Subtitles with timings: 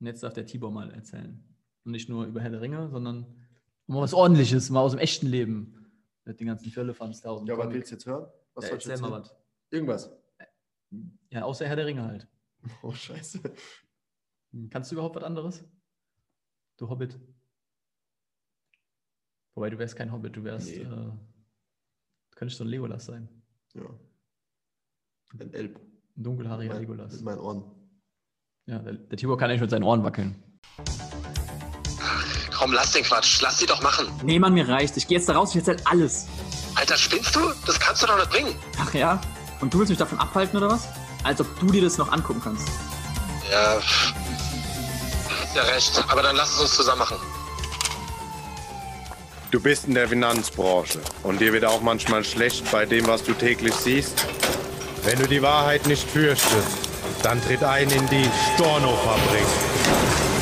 [0.00, 1.42] Und jetzt darf der Tibor mal erzählen.
[1.84, 3.26] Und nicht nur über Herr der Ringe, sondern
[3.86, 5.72] mal was Ordentliches, mal aus dem echten Leben.
[6.24, 7.40] Mit den ganzen Firlefanz da.
[7.44, 8.26] Ja, was willst du jetzt hören?
[8.54, 9.34] Was ja, sollst du erzähl mal was.
[9.70, 10.10] Irgendwas.
[11.30, 12.28] Ja, außer Herr der Ringe halt.
[12.82, 13.40] Oh, scheiße.
[14.70, 15.64] Kannst du überhaupt was anderes?
[16.76, 17.18] Du Hobbit.
[19.54, 20.68] Wobei, du wärst kein Hobbit, du wärst.
[20.68, 20.82] Nee.
[20.82, 21.18] Äh, du
[22.34, 23.28] könntest so ein Legolas sein.
[23.74, 23.88] Ja.
[25.38, 25.80] Ein Elb.
[26.16, 27.20] Ein dunkelhaariger Mit Legolas.
[27.20, 27.75] meinen Ohren.
[28.68, 30.34] Ja, der, der Tibor kann nicht mit seinen Ohren wackeln.
[32.52, 33.40] Komm, lass den Quatsch.
[33.40, 34.08] Lass sie doch machen.
[34.24, 34.96] Nee, Mann, mir reicht.
[34.96, 36.26] Ich gehe jetzt da raus, ich erzähl alles.
[36.74, 37.40] Alter, spinnst du?
[37.64, 38.56] Das kannst du doch nicht bringen.
[38.80, 39.20] Ach ja?
[39.60, 40.88] Und du willst mich davon abhalten oder was?
[41.22, 42.66] Als ob du dir das noch angucken kannst.
[43.52, 43.78] Ja.
[43.80, 46.04] Hast ja recht.
[46.08, 47.18] Aber dann lass es uns zusammen machen.
[49.52, 53.32] Du bist in der Finanzbranche und dir wird auch manchmal schlecht bei dem, was du
[53.32, 54.26] täglich siehst.
[55.04, 56.85] Wenn du die Wahrheit nicht fürchtest,
[57.22, 60.35] dann tritt ein in die Storno-Fabrik.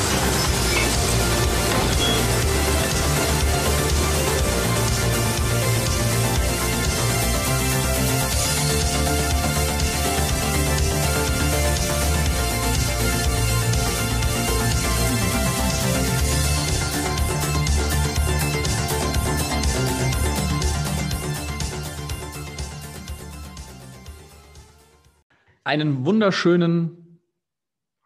[25.67, 27.19] Einen wunderschönen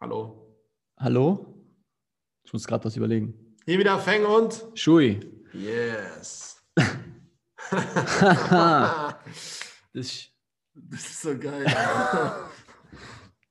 [0.00, 0.56] Hallo.
[0.96, 1.62] Hallo?
[2.42, 3.54] Ich muss gerade was überlegen.
[3.66, 4.64] Hier wieder Feng und.
[4.72, 5.20] Schui.
[5.52, 6.64] Yes.
[6.74, 6.94] das,
[9.92, 10.34] ich
[10.72, 11.66] Das ist so geil.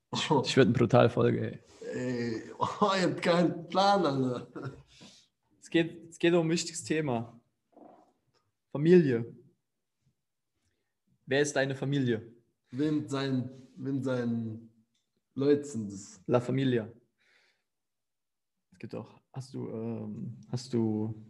[0.10, 1.60] oh, ich würde eine brutal Folge, ey.
[1.94, 4.76] ey, oh, ihr habt keinen Plan, Alter.
[5.62, 7.40] Es geht, es geht um ein wichtiges Thema.
[8.72, 9.32] Familie.
[11.28, 12.34] Wer ist deine Familie?
[12.72, 14.70] Wem sein, wem sein
[15.36, 16.22] Leute sind das?
[16.28, 16.92] La Familia.
[18.72, 21.26] Es gibt auch, hast du, ähm, hast du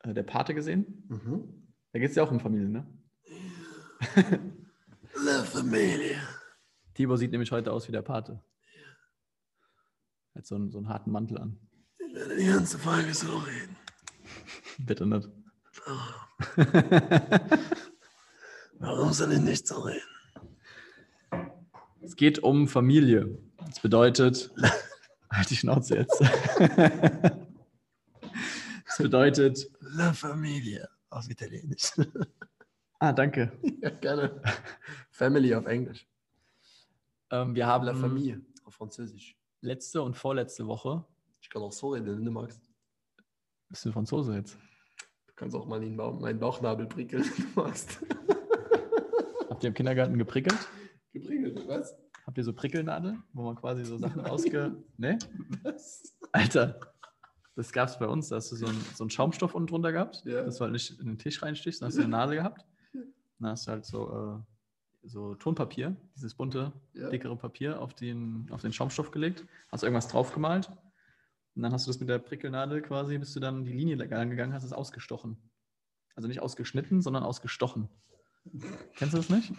[0.00, 1.04] äh, der Pate gesehen?
[1.08, 1.66] Mhm.
[1.92, 2.86] Da geht es ja auch um Familie, ne?
[5.24, 6.18] La Familie.
[6.94, 8.42] Tibor sieht nämlich heute aus wie der Pate.
[10.34, 11.58] Hat so einen, so einen harten Mantel an.
[11.98, 13.76] Ich werde die ganze Folge so reden.
[14.78, 15.28] Bitte nicht.
[18.78, 20.13] Warum soll ich nicht so reden?
[22.04, 23.38] Es geht um Familie.
[23.66, 24.52] Das bedeutet,
[25.30, 26.22] halt die Schnauze jetzt.
[28.86, 31.90] Das bedeutet, La Familie auf Italienisch.
[33.00, 33.50] ah, danke.
[33.82, 34.40] ja, gerne.
[35.10, 36.06] Family auf Englisch.
[37.30, 39.36] Ähm, wir haben La Familie auf Französisch.
[39.62, 41.04] letzte und vorletzte Woche,
[41.40, 42.62] Ich kann auch so reden, wenn du magst.
[43.68, 44.56] bist du Franzose jetzt?
[45.26, 47.98] Du kannst auch mal meinen Bauchnabel prickeln, wenn du magst.
[49.50, 50.68] Habt ihr im Kindergarten geprickelt?
[51.14, 51.96] Geprickelt, was?
[52.26, 54.76] Habt ihr so Prickelnadeln, wo man quasi so Sachen rausge...
[54.98, 55.18] Ne?
[55.62, 56.14] Was?
[56.32, 56.80] Alter,
[57.56, 58.28] das gab es bei uns.
[58.28, 60.42] Da hast du so einen, so einen Schaumstoff unten drunter gehabt, Ja.
[60.42, 62.64] dass du halt nicht in den Tisch reinstichst, dann hast du eine Nadel gehabt.
[63.40, 67.10] Dann hast du halt so, äh, so Tonpapier, dieses bunte, Ja.
[67.10, 70.68] dickere Papier auf den, auf den Schaumstoff gelegt, hast irgendwas draufgemalt
[71.56, 74.30] und dann hast du das mit der Prickelnadel quasi, bis du dann die Linie lang
[74.30, 75.36] gegangen hast, es ausgestochen.
[76.14, 77.88] Also nicht ausgeschnitten, sondern ausgestochen.
[78.96, 79.52] Kennst du das nicht?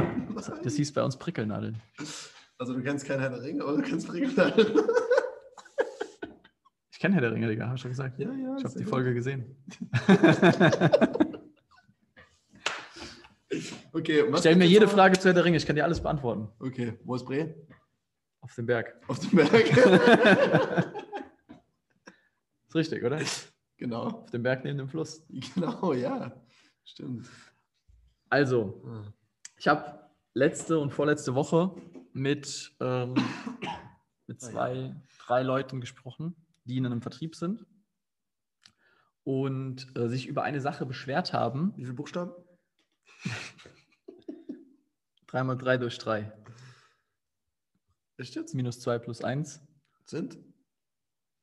[0.64, 1.82] Das hieß bei uns Prickelnadeln.
[2.58, 4.80] Also du kennst keinen Herr der Ringe, aber du kennst Prickelnadeln.
[6.92, 8.18] Ich kenne Herr der Ringe, Digga, hab ich schon gesagt.
[8.20, 8.90] Ja, ja, Ich habe die gut.
[8.90, 9.58] Folge gesehen.
[13.94, 14.88] Okay, Stell mir jede?
[14.88, 16.50] Frage zu Herr der Ringe, ich kann dir alles beantworten.
[16.60, 17.54] Okay, wo ist Bre?
[18.42, 18.96] Auf dem Berg.
[19.08, 19.54] Auf dem Berg.
[22.68, 23.20] Ist richtig, oder?
[23.78, 24.04] genau.
[24.22, 25.26] Auf dem Berg neben dem Fluss.
[25.56, 26.32] Genau, ja.
[26.84, 27.28] Stimmt.
[28.30, 29.14] Also, Ah.
[29.58, 31.76] ich habe letzte und vorletzte Woche
[32.14, 33.16] mit, ähm,
[34.28, 37.66] mit zwei, drei Leuten gesprochen, die in einem Vertrieb sind
[39.24, 41.74] und äh, sich über eine Sache beschwert haben.
[41.78, 42.34] Wie viele Buchstaben?
[45.28, 46.32] 3 mal 3 durch 3.
[48.18, 48.54] Echt jetzt?
[48.56, 49.62] Minus 2 plus 1
[50.06, 50.38] Sind?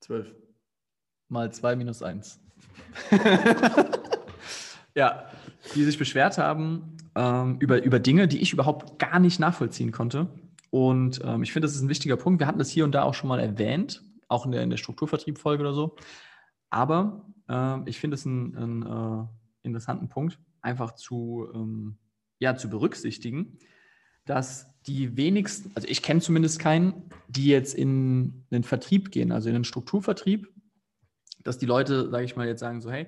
[0.01, 0.35] Zwölf.
[1.29, 2.41] mal 2 minus 1.
[4.95, 5.31] ja,
[5.75, 10.29] die sich beschwert haben ähm, über, über Dinge, die ich überhaupt gar nicht nachvollziehen konnte.
[10.71, 12.41] Und ähm, ich finde, das ist ein wichtiger Punkt.
[12.41, 14.79] Wir hatten das hier und da auch schon mal erwähnt, auch in der, in der
[14.79, 15.97] Strukturvertrieb-Folge oder so.
[16.71, 19.27] Aber ähm, ich finde es einen, einen äh,
[19.63, 21.99] interessanten Punkt, einfach zu, ähm,
[22.39, 23.59] ja, zu berücksichtigen,
[24.25, 29.49] dass die wenigsten, also ich kenne zumindest keinen, die jetzt in den Vertrieb gehen, also
[29.49, 30.49] in den Strukturvertrieb,
[31.45, 33.07] dass die Leute, sage ich mal, jetzt sagen so, hey,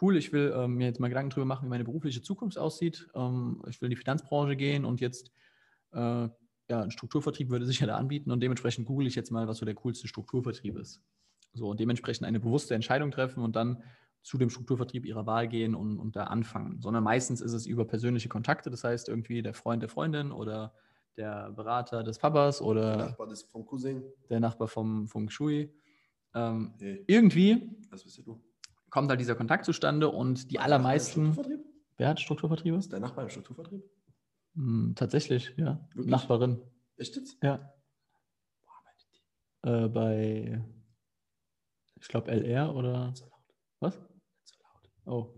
[0.00, 3.08] cool, ich will ähm, mir jetzt mal Gedanken darüber machen, wie meine berufliche Zukunft aussieht.
[3.14, 5.30] Ähm, ich will in die Finanzbranche gehen und jetzt,
[5.92, 6.28] äh,
[6.68, 9.58] ja, ein Strukturvertrieb würde sich ja da anbieten und dementsprechend google ich jetzt mal, was
[9.58, 11.02] so der coolste Strukturvertrieb ist.
[11.52, 13.82] So, und dementsprechend eine bewusste Entscheidung treffen und dann
[14.22, 16.80] zu dem Strukturvertrieb ihrer Wahl gehen und, und da anfangen.
[16.80, 20.74] Sondern meistens ist es über persönliche Kontakte, das heißt irgendwie der Freund der Freundin oder
[21.16, 24.02] der Berater des Papas oder Nachbar des vom Cousin.
[24.28, 25.72] der Nachbar vom Feng Shui.
[26.34, 28.40] Ähm, Nee, irgendwie das bist ja du.
[28.90, 31.32] Kommt halt dieser Kontakt zustande und die im allermeisten.
[31.32, 31.66] Strukturvertrieb?
[31.96, 32.76] Wer hat Strukturvertriebe?
[32.76, 33.82] Ist dein Nachbar im Strukturvertrieb?
[34.54, 35.86] Hm, tatsächlich, ja.
[35.94, 36.06] Wirklich?
[36.10, 36.60] Nachbarin.
[36.96, 37.36] Echt jetzt?
[37.42, 37.72] Ja.
[39.62, 40.64] Äh, bei,
[42.00, 43.54] ich glaube, LR oder so laut.
[43.80, 43.94] was?
[44.44, 44.90] So laut.
[45.04, 45.34] Oh,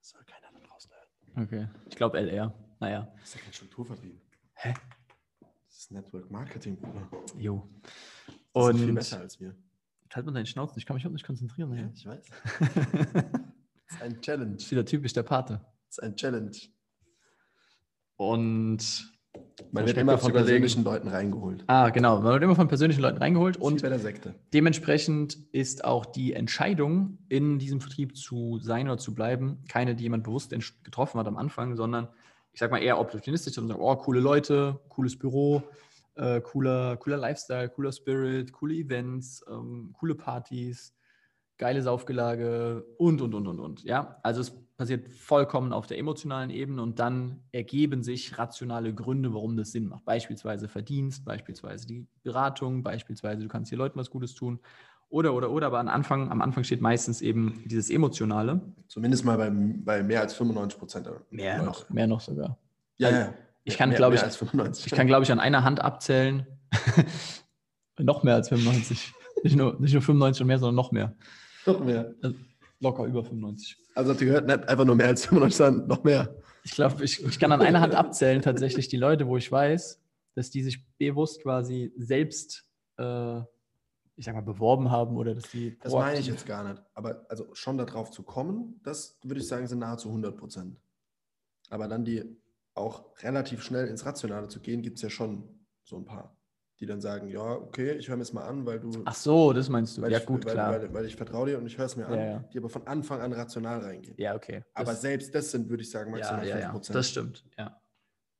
[0.00, 1.44] Das soll keiner da draußen hören.
[1.46, 1.68] okay.
[1.88, 2.52] Ich glaube, LR.
[2.80, 3.08] Naja.
[3.20, 4.20] Das ist ja kein Strukturvertrieb.
[4.54, 4.74] Hä?
[5.40, 7.08] Das ist Network Marketing, Bruder.
[7.38, 7.68] Jo.
[8.52, 9.54] Das ist viel Und besser als wir.
[10.16, 11.72] Halt mal deinen Schnauzen, ich kann mich überhaupt nicht konzentrieren.
[11.76, 12.24] Ja, ich weiß.
[12.28, 12.66] Das
[13.96, 14.56] ist ein Challenge.
[14.56, 15.60] ist wieder typisch der Pate.
[15.88, 16.50] Das ist ein Challenge.
[18.16, 18.78] Und
[19.72, 21.64] Man wird immer von persönlichen Leuten reingeholt.
[21.66, 24.34] ah, genau, man wird immer von persönlichen Leuten reingeholt Und bei der Sekte.
[24.52, 30.04] dementsprechend ist auch die Entscheidung, in diesem Vertrieb zu sein oder zu bleiben, keine, die
[30.04, 30.54] jemand bewusst
[30.84, 32.08] getroffen hat am Anfang, sondern
[32.52, 35.62] ich sag mal eher opportunistisch und sagt, oh, coole Leute, cooles Büro,
[36.16, 40.94] äh, cooler, cooler Lifestyle, cooler Spirit, coole Events, ähm, coole Partys,
[41.58, 43.82] geile Saufgelage und, und, und, und, und.
[43.84, 49.32] Ja, also es passiert vollkommen auf der emotionalen Ebene und dann ergeben sich rationale Gründe,
[49.32, 50.04] warum das Sinn macht.
[50.04, 54.58] Beispielsweise Verdienst, beispielsweise die Beratung, beispielsweise du kannst hier Leuten was Gutes tun
[55.08, 55.66] oder, oder, oder.
[55.68, 58.60] Aber am Anfang, am Anfang steht meistens eben dieses Emotionale.
[58.88, 61.08] Zumindest mal bei, bei mehr als 95 Prozent.
[61.30, 62.58] Mehr noch, mehr noch sogar.
[62.96, 63.34] Ja, Also, ja.
[63.64, 64.86] Ich kann, glaube ich, als 95.
[64.86, 66.46] Ich kann, glaube ich, an einer Hand abzählen.
[67.98, 69.12] noch mehr als 95.
[69.44, 71.16] Nicht nur, nicht nur 95 und mehr, sondern noch mehr.
[71.66, 72.14] noch mehr.
[72.80, 73.76] Locker über 95.
[73.94, 76.36] Also habt ihr gehört, nicht einfach nur mehr als 95, sondern noch mehr.
[76.64, 80.00] Ich glaube, ich, ich kann an einer Hand abzählen tatsächlich die Leute, wo ich weiß,
[80.34, 82.64] dass die sich bewusst quasi selbst,
[82.98, 83.40] äh,
[84.16, 85.78] ich sag mal, beworben haben oder dass die.
[85.80, 86.82] Das meine ich jetzt gar nicht.
[86.94, 90.76] Aber also schon darauf zu kommen, das würde ich sagen, sind nahezu 100 Prozent.
[91.68, 92.41] Aber dann die
[92.74, 95.48] auch relativ schnell ins Rationale zu gehen, gibt es ja schon
[95.84, 96.36] so ein paar,
[96.80, 98.90] die dann sagen, ja, okay, ich höre mir es mal an, weil du...
[99.04, 100.02] Ach so, das meinst du.
[100.02, 100.72] weil Ja, ich, gut, weil, klar.
[100.72, 102.38] Weil, weil ich vertraue dir und ich höre es mir an, Ja, ja.
[102.52, 104.14] die aber von Anfang an rational reingehen.
[104.18, 104.64] ja, okay.
[104.74, 106.96] aber Das- selbst das sind, würde ich sagen, ja, maximal ja, 5 ja, Prozent.
[106.96, 107.78] das stimmt, ja.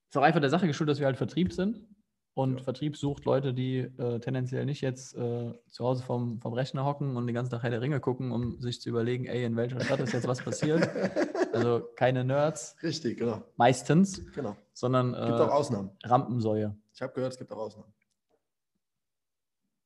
[0.08, 1.86] Ist auch einfach der Sache geschuldet, dass wir halt Vertrieb sind.
[2.34, 2.62] Und Ja.
[2.64, 7.16] Vertrieb sucht Leute, die äh, tendenziell nicht jetzt äh, zu Hause vom, vom Rechner hocken
[7.16, 9.80] und den ganzen Tag Herr der Ringe gucken, um sich zu überlegen, ey, in welcher
[9.80, 10.88] Stadt ist jetzt was passiert.
[11.52, 13.42] Also keine Nerds, Richtig, genau.
[13.56, 14.56] meistens, genau.
[14.72, 15.90] sondern Gibt auch äh, Ausnahmen.
[16.02, 16.74] Rampensäue.
[16.94, 17.92] Ich habe gehört, es gibt auch Ausnahmen.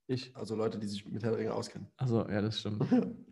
[0.07, 0.37] Ich.
[0.37, 1.89] Also Leute, die sich mit Herr der Ringe auskennen.
[1.97, 2.85] Also, ja, das stimmt.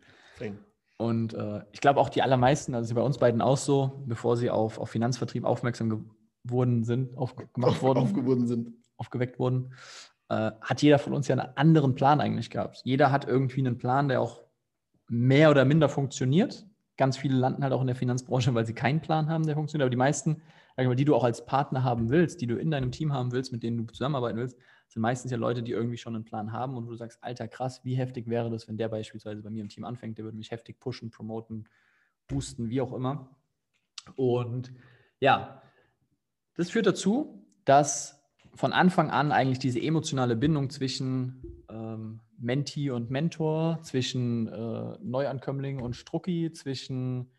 [0.97, 4.49] Und äh, ich glaube auch die allermeisten, also bei uns beiden auch so, bevor sie
[4.49, 6.11] auf, auf Finanzvertrieb aufmerksam
[6.43, 8.73] geworden sind, aufgemacht Auf, wurden, aufgewunden sind.
[8.97, 9.73] Aufgeweckt wurden,
[10.29, 12.81] äh, hat jeder von uns ja einen anderen Plan eigentlich gehabt.
[12.83, 14.43] Jeder hat irgendwie einen Plan, der auch
[15.07, 16.65] mehr oder minder funktioniert.
[16.97, 19.85] Ganz viele landen halt auch in der Finanzbranche, weil sie keinen Plan haben, der funktioniert.
[19.85, 20.41] Aber die meisten,
[20.77, 23.63] die du auch als Partner haben willst, die du in deinem Team haben willst, mit
[23.63, 24.57] denen du zusammenarbeiten willst,
[24.87, 27.47] sind meistens ja Leute, die irgendwie schon einen Plan haben und wo du sagst, alter
[27.47, 30.37] krass, wie heftig wäre das, wenn der beispielsweise bei mir im Team anfängt, der würde
[30.37, 31.67] mich heftig pushen, promoten,
[32.27, 33.35] boosten, wie auch immer.
[34.15, 34.71] Und
[35.19, 35.61] ja,
[36.55, 38.24] das führt dazu, dass
[38.55, 45.81] von Anfang an eigentlich diese emotionale Bindung zwischen ähm, Menti und Mentor, zwischen äh, Neuankömmling
[45.81, 47.31] und Strucki, zwischen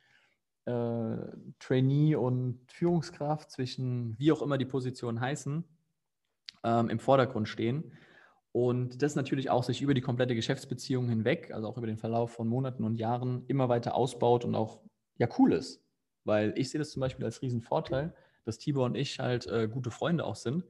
[0.66, 1.16] äh,
[1.58, 5.64] Trainee und Führungskraft, zwischen wie auch immer die Positionen heißen,
[6.64, 7.92] ähm, im Vordergrund stehen.
[8.52, 12.32] Und das natürlich auch sich über die komplette Geschäftsbeziehung hinweg, also auch über den Verlauf
[12.32, 14.80] von Monaten und Jahren, immer weiter ausbaut und auch
[15.18, 15.82] ja cool ist.
[16.24, 19.90] Weil ich sehe das zum Beispiel als Riesenvorteil, dass Tibor und ich halt äh, gute
[19.90, 20.64] Freunde auch sind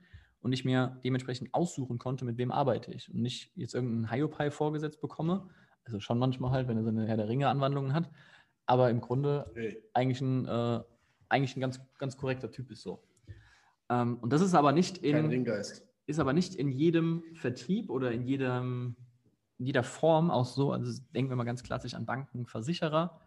[0.46, 3.12] und ich mir dementsprechend aussuchen konnte, mit wem arbeite ich.
[3.12, 5.48] Und nicht jetzt irgendeinen Hiopai vorgesetzt bekomme.
[5.82, 8.08] Also schon manchmal halt, wenn er seine Herr der Ringe-Anwandlungen hat.
[8.64, 9.82] Aber im Grunde Hey.
[9.92, 10.84] eigentlich ein, äh,
[11.28, 13.02] eigentlich ein ganz, ganz korrekter Typ ist so.
[13.88, 15.44] Ähm, und das ist aber nicht in,
[16.06, 18.94] ist aber nicht in jedem Vertrieb oder in, jedem,
[19.58, 20.70] in jeder Form auch so.
[20.70, 23.20] Also denken wir mal ganz klassisch an Banken, Versicherer.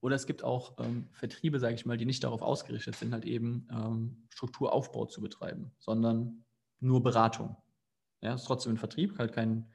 [0.00, 3.26] Oder es gibt auch ähm, Vertriebe, sage ich mal, die nicht darauf ausgerichtet sind, halt
[3.26, 6.42] eben ähm, Strukturaufbau zu betreiben, sondern
[6.82, 7.56] nur Beratung.
[8.20, 9.66] Ja, ist trotzdem ein Vertrieb, halt kein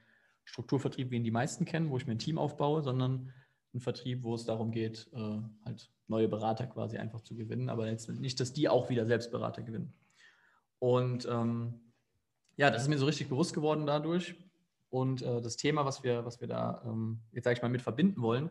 [0.44, 3.32] Strukturvertrieb, wie ihn die meisten kennen, wo ich mir ein Team aufbaue, sondern
[3.74, 7.88] ein Vertrieb, wo es darum geht, äh, halt neue Berater quasi einfach zu gewinnen, aber
[7.88, 9.92] jetzt nicht, dass die auch wieder selbst Berater gewinnen.
[10.78, 11.80] Und ähm,
[12.56, 14.34] ja, das ist mir so richtig bewusst geworden dadurch.
[14.90, 17.82] Und äh, das Thema, was wir, was wir da ähm, jetzt sage ich mal mit
[17.82, 18.50] verbinden wollen,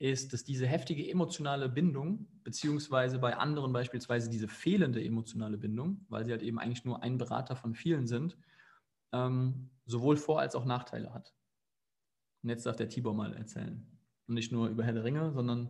[0.00, 6.24] ist, dass diese heftige emotionale Bindung, beziehungsweise bei anderen beispielsweise diese fehlende emotionale Bindung, weil
[6.24, 8.38] sie halt eben eigentlich nur ein Berater von vielen sind,
[9.12, 11.34] ähm, sowohl Vor- als auch Nachteile hat.
[12.42, 13.86] Und jetzt darf der Tibor mal erzählen.
[14.26, 15.68] Und nicht nur über Herr der Ringe, sondern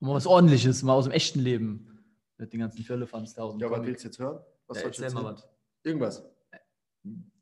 [0.00, 1.86] mal was Ordentliches, mal aus dem echten Leben.
[2.38, 4.42] Mit den ganzen Firlefanz dem Ja, was willst du jetzt hören?
[4.66, 5.48] Was Ja, soll ich erzähl mal was.
[5.84, 6.28] Irgendwas.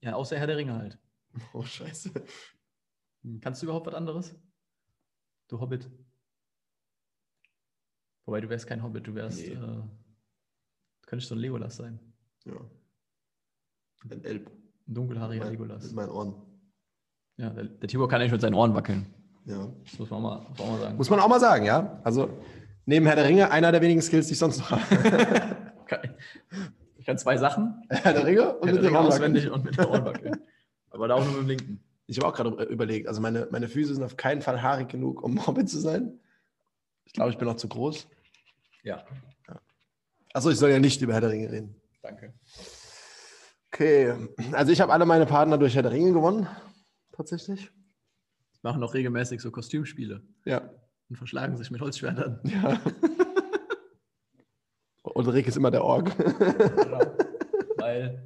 [0.03, 0.99] Ja, außer Herr der Ringe halt.
[1.55, 2.11] Oh, scheiße.
[3.41, 4.35] Kannst du überhaupt was anderes?
[5.49, 5.89] Du Hobbit.
[8.29, 9.39] Wobei, du wärst kein Hobbit, du wärst.
[9.39, 9.55] Nee.
[9.55, 9.89] Äh, du
[11.07, 11.99] könntest so ein Legolas sein.
[12.45, 12.53] Ja.
[14.11, 14.51] Ein Elb.
[14.87, 15.91] Ein dunkelhaariger Mit Legolas.
[15.93, 16.35] meinen Ohren.
[17.39, 19.07] Ja, der, der Tibor kann eigentlich mit seinen Ohren wackeln.
[19.47, 19.73] Ja.
[19.83, 20.97] Das muss man auch mal, muss man auch mal sagen.
[20.99, 22.01] Muss man auch mal sagen, ja.
[22.05, 22.29] Also
[22.85, 24.83] neben Herr der Ringe einer der wenigen Skills, die ich sonst noch habe.
[26.99, 27.83] Ich kann zwei Sachen.
[27.89, 30.37] Herr der Ringe und Herr mit der Ringe Ohren auswendig und mit der Ohren wackeln.
[30.91, 31.81] Aber da auch nur mit dem linken.
[32.07, 35.23] Ich habe auch gerade überlegt, also meine, meine Füße sind auf keinen Fall haarig genug,
[35.23, 36.21] um Hobbit zu sein.
[37.07, 38.07] Ich glaube, ich bin noch zu groß.
[38.85, 39.05] Ja,
[40.35, 41.81] Achso, ich soll ja nicht über Herr der Ringe reden.
[42.03, 42.35] danke.
[43.73, 44.15] Okay,
[44.53, 46.47] also ich habe alle meine Partner durch Herr der Ringe gewonnen.
[47.13, 47.71] Tatsächlich.
[48.55, 50.71] Die machen auch regelmäßig so Kostümspiele Ja.
[51.09, 52.41] und verschlagen sich mit Holzschwertern.
[52.45, 52.81] ja.
[55.15, 56.17] Ulrich ist immer der Org.
[57.79, 58.23] Weil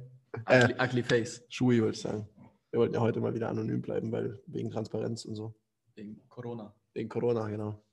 [0.47, 0.63] Äh.
[0.65, 1.43] ugly, ugly Face.
[1.49, 2.27] Schui, wollte ich sagen.
[2.71, 5.55] Wir wollten ja heute mal wieder anonym bleiben, weil wegen Transparenz und so.
[5.95, 6.73] Wegen Corona.
[6.93, 7.83] Wegen Corona, genau.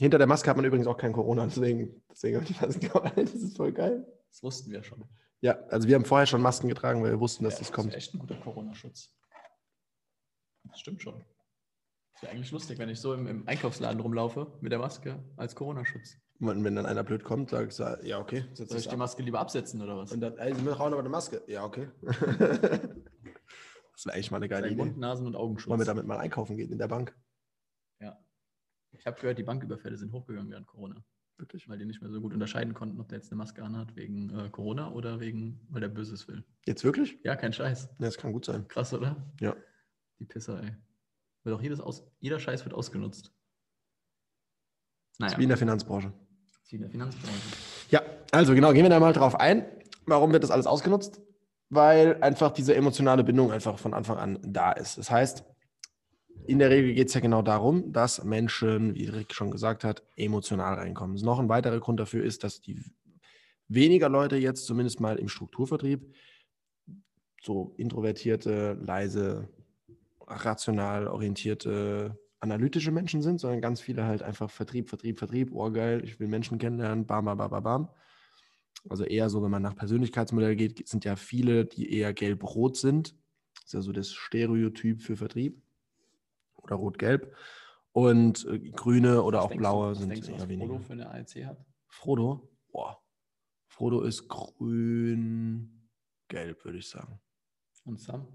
[0.00, 2.44] Hinter der Maske hat man übrigens auch kein Corona, deswegen, deswegen.
[2.60, 4.06] Das ist voll geil.
[4.30, 5.04] Das wussten wir schon.
[5.42, 7.90] Ja, also wir haben vorher schon Masken getragen, weil wir wussten, dass Ja, das kommt.
[7.90, 9.14] ist echt ein guter Corona-Schutz.
[10.64, 11.22] Das stimmt schon.
[12.14, 15.54] Das wäre eigentlich lustig, wenn ich so im, im Einkaufsladen rumlaufe mit der Maske als
[15.54, 16.16] Corona-Schutz.
[16.40, 18.90] Und wenn dann einer blöd kommt, sag ich, so, ja, okay, Soll ich dich die
[18.90, 18.98] ab.
[18.98, 20.12] Maske lieber absetzen oder was?
[20.12, 21.42] Und dann, ey, Sie auch noch eine Maske.
[21.46, 21.88] Ja, okay.
[22.00, 24.76] das wäre eigentlich mal eine geile Idee.
[24.76, 25.68] Mund, Nasen und Augenschutz.
[25.68, 27.14] Wollen wir damit mal einkaufen gehen in der Bank?
[28.92, 31.02] Ich habe gehört, die Banküberfälle sind hochgegangen während Corona,
[31.38, 31.68] Wirklich?
[31.68, 34.30] weil die nicht mehr so gut unterscheiden konnten, ob der jetzt eine Maske anhat wegen
[34.38, 36.44] äh, Corona oder wegen, weil der Böses will.
[36.66, 37.18] Jetzt wirklich?
[37.24, 37.84] Ja, kein Scheiß.
[37.98, 38.66] Ja, das kann gut sein.
[38.68, 39.16] Krass, oder?
[39.40, 39.54] Ja.
[40.18, 40.74] Die Pisser, ey.
[41.44, 43.32] Wird auch jedes aus, jeder Scheiß wird ausgenutzt.
[45.12, 46.12] Das Naja, ist wie in der Finanzbranche.
[46.52, 47.40] das ist wie in der Finanzbranche.
[47.90, 49.64] Ja, also genau, gehen wir da mal drauf ein.
[50.06, 51.20] Warum wird das alles ausgenutzt?
[51.70, 54.98] Weil einfach diese emotionale Bindung einfach von Anfang an da ist.
[54.98, 55.44] Das heißt,
[56.46, 60.02] in der Regel geht es ja genau darum, dass Menschen, wie Rick schon gesagt hat,
[60.16, 61.16] emotional reinkommen.
[61.22, 62.82] Noch ein weiterer Grund dafür ist, dass die
[63.68, 66.14] weniger Leute jetzt zumindest mal im Strukturvertrieb
[67.42, 69.48] so introvertierte, leise,
[70.26, 76.02] rational orientierte, analytische Menschen sind, sondern ganz viele halt einfach Vertrieb, Vertrieb, Vertrieb, oh geil,
[76.04, 77.88] ich will Menschen kennenlernen, bam, bam, bam, bam.
[78.88, 83.14] Also eher so, wenn man nach Persönlichkeitsmodell geht, sind ja viele, die eher gelb-rot sind.
[83.54, 85.62] Das ist ja so das Stereotyp für Vertrieb.
[86.62, 87.34] Oder rot-gelb.
[87.92, 90.68] Und äh, grüne oder Was auch blaue du, sind denkst du, was weniger.
[90.68, 91.64] Frodo für eine ALC hat?
[91.88, 92.48] Frodo?
[92.72, 93.02] Boah.
[93.68, 95.68] Frodo ist grün-gelb,
[96.64, 97.20] würde ich sagen.
[97.84, 98.28] Und Sam?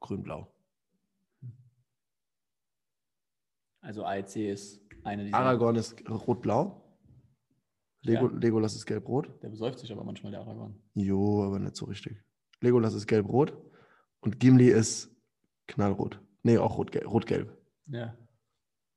[0.00, 0.52] Grün-blau.
[3.80, 5.36] Also ALC ist eine dieser.
[5.38, 6.78] Aragorn ist rot-blau.
[8.02, 8.38] Lego, Ja.
[8.38, 9.42] Legolas ist gelb-rot.
[9.42, 10.80] Der besäuft sich aber manchmal, der Aragorn.
[10.94, 12.20] Jo, aber nicht so richtig.
[12.60, 13.56] Legolas ist gelb-rot.
[14.20, 15.10] Und Gimli ist
[15.66, 16.20] knallrot.
[16.42, 17.06] Nee, auch rot-gelb.
[17.06, 17.56] Rot-gelb.
[17.86, 18.16] Ja.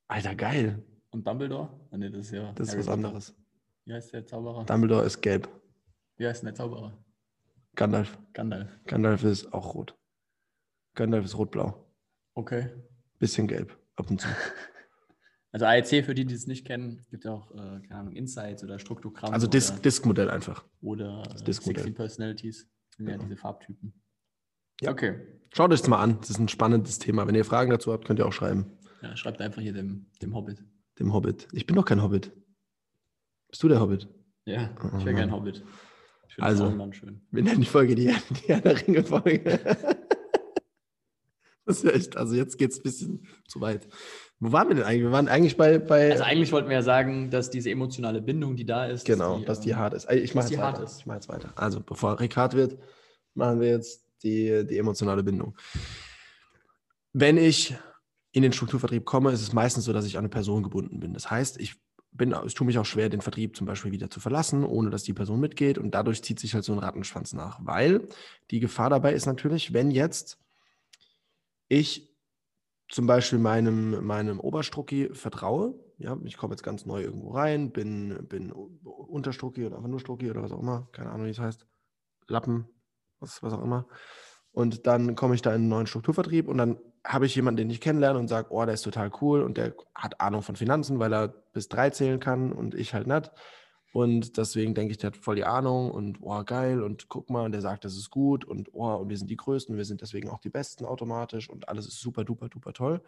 [0.08, 0.84] Alter, geil.
[1.12, 1.70] Und Dumbledore?
[1.92, 2.52] Ah, nee, das ist ja.
[2.54, 3.36] Das ist was anderes.
[3.86, 4.66] Wie heißt der Zauberer?
[4.66, 5.48] Dumbledore ist gelb.
[6.18, 6.98] Wie heißt denn der Zauberer?
[7.75, 8.18] Gandalf.
[8.34, 8.70] Gandalf.
[8.86, 9.96] Gandalf ist auch rot.
[10.96, 11.86] Gandalf ist rot-blau.
[12.34, 12.70] Okay.
[13.20, 13.78] Bisschen gelb.
[13.96, 14.28] Ab und zu.
[15.52, 18.62] Also ALC, für die, die es nicht kennen, gibt ja auch, äh, keine Ahnung, Insights
[18.62, 19.32] oder Struktogramm.
[19.34, 20.66] Also Disk- Disk-Modell einfach.
[20.82, 21.84] oder äh, Disk-Modell.
[21.84, 22.70] 16 Personalities.
[22.98, 23.24] Sind ja Genau.
[23.24, 23.94] diese Farbtypen.
[24.82, 24.91] Ja.
[24.91, 25.20] Okay.
[25.53, 26.17] Schaut euch das mal an.
[26.20, 27.27] Das ist ein spannendes Thema.
[27.27, 28.77] Wenn ihr Fragen dazu habt, könnt ihr auch schreiben.
[29.01, 30.63] Ja, schreibt einfach hier dem, dem Hobbit.
[31.00, 31.48] Dem Hobbit.
[31.53, 32.32] Ich bin doch kein Hobbit.
[33.50, 34.10] Bist du der Hobbit?
[34.46, 35.32] Ja, Oh ich wäre Mann.
[35.32, 35.63] Hobbit.
[36.27, 36.77] Ich finde Also.
[37.32, 39.60] Wir nennen die Folge die, die Herr der Ringe-Folge.
[41.65, 43.88] Das ist echt, also jetzt geht es ein bisschen zu weit.
[44.39, 45.01] Wo waren wir denn eigentlich?
[45.01, 45.79] Wir waren eigentlich bei.
[45.79, 49.39] bei Also eigentlich wollten wir ja sagen, dass diese emotionale Bindung, die da ist, genau,
[49.39, 50.10] dass die ähm, hart ist.
[50.12, 50.84] Ich mache dass jetzt, die hart weiter.
[50.86, 51.00] ist.
[51.00, 51.53] Ich mach jetzt weiter.
[51.55, 52.77] Also, bevor Rick hart wird,
[53.34, 55.58] machen wir jetzt die, die emotionale Bindung.
[57.13, 57.75] Wenn ich
[58.32, 61.13] in den Strukturvertrieb komme, ist es meistens so, dass ich an eine Person gebunden bin.
[61.13, 61.75] Das heißt, ich
[62.12, 65.03] bin, es tut mich auch schwer, den Vertrieb zum Beispiel wieder zu verlassen, ohne dass
[65.03, 65.77] die Person mitgeht.
[65.77, 67.60] Und dadurch zieht sich halt so ein Rattenschwanz nach.
[67.63, 68.08] Weil
[68.51, 70.38] die Gefahr dabei ist natürlich, wenn jetzt
[71.67, 72.13] ich
[72.89, 78.27] zum Beispiel meinem, meinem Oberstrucki vertraue, ja, ich komme jetzt ganz neu irgendwo rein, bin,
[78.27, 81.65] bin Unterstrucki oder einfach nur Strucki oder was auch immer, keine Ahnung, wie es heißt,
[82.27, 82.67] Lappen,
[83.19, 83.88] was, was auch immer.
[84.51, 87.69] Und dann komme ich da in einen neuen Strukturvertrieb und dann habe ich jemanden, den
[87.69, 90.98] ich kennenlerne und sage, oh, der ist total cool und der hat Ahnung von Finanzen,
[90.98, 93.31] weil er bis drei zählen kann und ich halt nicht.
[93.93, 97.45] Und deswegen denke ich, der hat voll die Ahnung und oh, geil und guck mal,
[97.45, 100.01] und der sagt, das ist gut und oh, und wir sind die Größten, wir sind
[100.01, 103.01] deswegen auch die Besten automatisch und alles ist super, duper, duper toll.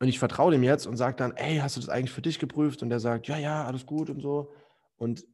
[0.00, 2.38] Und ich vertraue dem jetzt und sage dann, ey, hast du das eigentlich für dich
[2.38, 2.82] geprüft?
[2.82, 4.52] Und der sagt, ja, ja, alles gut und so.
[4.96, 5.24] Und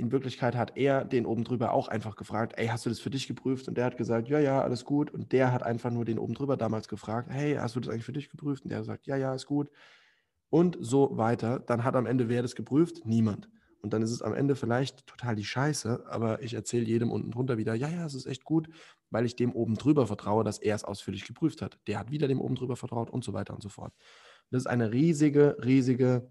[0.00, 3.10] in Wirklichkeit hat er den oben drüber auch einfach gefragt, ey, hast du das für
[3.10, 3.68] dich geprüft?
[3.68, 5.10] Und der hat gesagt, ja, ja, alles gut.
[5.12, 8.04] Und der hat einfach nur den oben drüber damals gefragt, hey, hast du das eigentlich
[8.04, 8.64] für dich geprüft?
[8.64, 9.70] Und der hat gesagt, ja, ja, ist gut.
[10.48, 11.60] Und so weiter.
[11.60, 13.04] Dann hat am Ende wer das geprüft?
[13.04, 13.48] Niemand.
[13.82, 17.30] Und dann ist es am Ende vielleicht total die Scheiße, aber ich erzähle jedem unten
[17.30, 18.68] drunter wieder, ja, ja, es ist echt gut,
[19.10, 21.78] weil ich dem oben drüber vertraue, dass er es ausführlich geprüft hat.
[21.86, 23.94] Der hat wieder dem oben drüber vertraut und so weiter und so fort.
[24.50, 26.30] Das ist eine riesige, riesige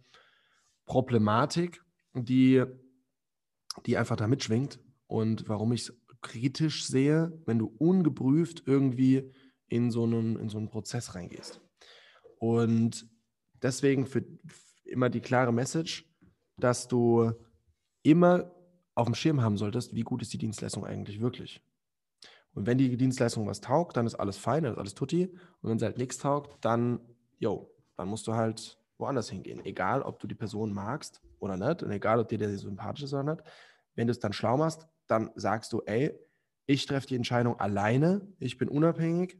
[0.85, 1.83] Problematik,
[2.13, 2.63] die,
[3.85, 9.31] die einfach da mitschwingt und warum ich es kritisch sehe, wenn du ungeprüft irgendwie
[9.67, 11.61] in so einen, in so einen Prozess reingehst.
[12.39, 13.07] Und
[13.61, 14.25] deswegen für
[14.85, 16.05] immer die klare Message,
[16.57, 17.31] dass du
[18.03, 18.51] immer
[18.95, 21.61] auf dem Schirm haben solltest, wie gut ist die Dienstleistung eigentlich wirklich.
[22.53, 25.27] Und wenn die Dienstleistung was taugt, dann ist alles fein, dann ist alles tutti.
[25.61, 26.99] Und wenn sie halt nichts taugt, dann,
[27.37, 29.63] yo, dann musst du halt woanders hingehen.
[29.63, 33.13] Egal, ob du die Person magst oder nicht und egal, ob dir der sympathisch ist
[33.13, 33.43] oder nicht.
[33.99, 36.17] Wenn du es dann schlau machst, dann sagst du, ey,
[36.65, 39.37] ich treffe die Entscheidung alleine, ich bin unabhängig,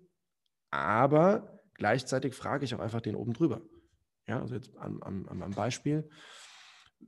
[0.70, 3.62] aber gleichzeitig frage ich auch einfach den oben drüber.
[4.28, 6.10] Ja, also jetzt am, am, am Beispiel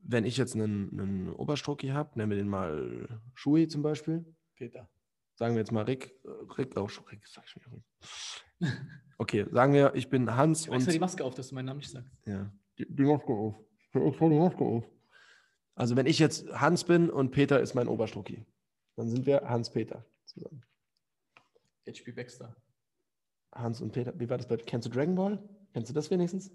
[0.03, 4.25] wenn ich jetzt einen, einen Oberstrocki habe, nennen wir den mal Schui zum Beispiel.
[4.55, 4.89] Peter.
[5.35, 6.13] Sagen wir jetzt mal Rick.
[6.23, 7.83] äh, Rick, oh, Rick, sag ich schon Rick.
[9.17, 11.01] Okay, sagen wir, ich bin Hans Ich extra die und.
[11.01, 12.11] Maske auf, dass du meinen Namen nicht sagst.
[12.25, 13.55] Ja, die, die Maske auf.
[13.91, 14.83] Hör extra die Maske auf.
[15.81, 18.45] Also, wenn ich jetzt Hans bin und Peter ist mein Oberstrocki,
[18.97, 20.63] dann sind wir Hans-Peter zusammen.
[21.89, 22.55] HP Baxter.
[23.51, 24.13] Hans und Peter.
[24.19, 24.57] Wie war das bei.
[24.57, 25.43] Kennst du Dragon Ball?
[25.73, 26.51] Kennst du das wenigstens?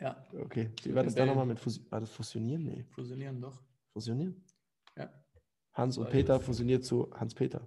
[0.00, 0.70] Ja, Okay.
[0.84, 2.62] Wie war das da nochmal mit Fusi War das Fusionieren?
[2.62, 2.84] Nee.
[2.84, 3.60] fusionieren doch.
[3.94, 4.44] Fusionieren?
[4.96, 5.12] Ja.
[5.72, 6.08] Hans und.
[6.08, 7.66] Peter fusioniert zu Hans-Peter.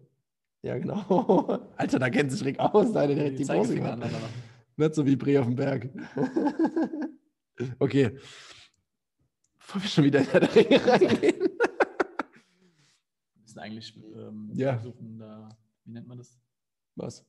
[0.62, 1.68] Ja, genau.
[1.76, 2.94] Alter, da kennt sich Rick aus.
[2.94, 4.02] Da hat direkt die Pause gemacht.
[4.78, 5.90] Nicht so wie Bre auf dem Berg.
[7.80, 8.18] okay.
[9.66, 11.40] Bevor wir schon wieder in der Ringe reingehen.
[11.40, 14.74] Wir müssen eigentlich ähm, Ja.
[14.76, 15.50] versuchen, da,
[15.86, 16.40] wie nennt man das,
[16.96, 17.26] Was?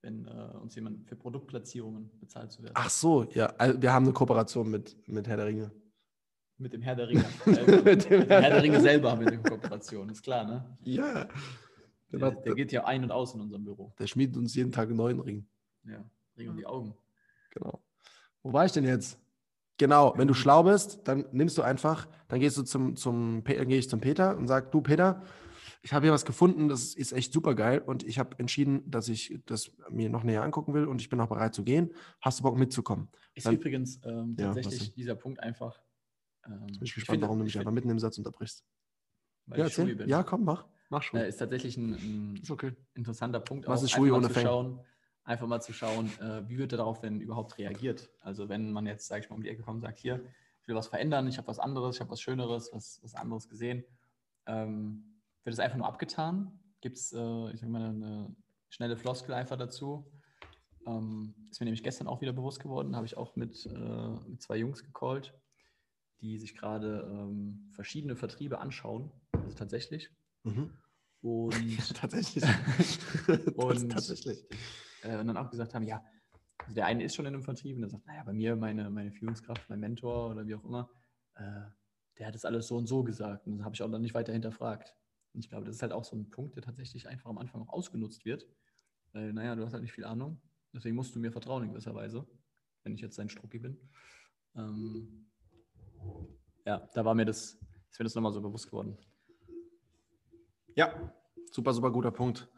[0.00, 2.72] wenn äh, uns jemand für Produktplatzierungen bezahlt zu werden.
[2.76, 3.46] Ach so, ja.
[3.58, 5.70] Also wir haben eine Kooperation mit, mit Herr der Ringe.
[6.56, 7.24] Mit dem Herr der Ringe.
[7.46, 10.78] Mit dem dem Herr der Ringe selber haben wir eine Kooperation, ist klar, ne?
[10.84, 11.28] Ja.
[12.10, 13.92] Der, Der, der geht ja ein und aus in unserem Büro.
[13.98, 15.46] der schmiedet uns jeden Tag einen neuen Ring.
[15.84, 16.94] Ja, Ring um die Augen.
[17.50, 17.82] Genau.
[18.42, 19.18] Wo war ich denn jetzt?
[19.78, 23.68] Genau, wenn du schlau bist, dann nimmst du einfach, dann gehst du zum, zum dann
[23.68, 25.22] gehe ich zum Peter und sag, du Peter,
[25.82, 29.08] ich habe hier was gefunden, das ist echt super geil und ich habe entschieden, dass
[29.08, 31.90] ich das mir noch näher angucken will und ich bin auch bereit zu gehen.
[32.20, 33.08] Hast du Bock mitzukommen?
[33.34, 34.94] Ist Dann- übrigens ähm, Ja, tatsächlich denn?
[34.94, 35.80] dieser Punkt einfach.
[36.46, 38.64] Ähm, Jetzt bin ich gespannt, warum du ich mich einfach mitten im Satz unterbrichst.
[39.46, 39.94] weil Ja, erzähl.
[39.94, 40.08] bin.
[40.08, 40.66] Ja, komm, mach.
[40.88, 41.18] Mach schon.
[41.20, 42.72] Äh, ist tatsächlich ein, ein okay.
[42.94, 43.66] interessanter Punkt.
[43.66, 44.42] Was auch, ist Schui ohne zu Fang?
[44.44, 44.80] schauen,
[45.24, 48.10] Einfach mal zu schauen, äh, wie wird er darauf denn überhaupt reagiert.
[48.20, 50.22] Also wenn man jetzt, sage ich mal, um die Ecke kommt und sagt, hier,
[50.60, 53.48] ich will was verändern, ich habe was anderes, ich habe was Schöneres, was, was anderes
[53.48, 53.84] gesehen,
[54.46, 56.58] ähm, wird es einfach nur abgetan?
[56.82, 58.36] Gibt es, äh, ich sag mal, eine
[58.68, 60.10] schnelle Floskel einfach dazu?
[60.86, 64.42] Ähm, ist mir nämlich gestern auch wieder bewusst geworden, habe ich auch mit, äh, mit
[64.42, 65.32] zwei Jungs gecallt,
[66.20, 70.10] die sich gerade ähm, verschiedene Vertriebe anschauen, also tatsächlich.
[70.42, 70.70] Mhm.
[71.22, 71.52] Und,
[71.96, 72.44] Tatsächlich.
[73.56, 74.44] Und- tatsächlich.
[75.04, 76.04] Äh, und dann auch gesagt haben, ja,
[76.58, 78.90] also der eine ist schon in einem Vertrieb und der sagt, naja, bei mir, meine,
[78.90, 80.90] meine Führungskraft, mein Mentor oder wie auch immer,
[81.34, 81.62] äh,
[82.18, 83.46] der hat das alles so und so gesagt.
[83.46, 84.94] Und das habe ich auch dann nicht weiter hinterfragt.
[85.32, 87.62] Und ich glaube, das ist halt auch so ein Punkt, der tatsächlich einfach am Anfang
[87.62, 88.46] auch ausgenutzt wird.
[89.12, 90.40] Weil, naja, du hast halt nicht viel Ahnung.
[90.72, 92.26] Deswegen musst du mir vertrauen in gewisser Weise,
[92.82, 93.78] wenn ich jetzt dein Strucki bin.
[94.56, 95.26] Ähm,
[96.64, 97.58] ja, da war mir das,
[97.90, 98.96] ist mir das nochmal so bewusst geworden.
[100.76, 101.12] Ja,
[101.50, 102.48] super, super guter Punkt.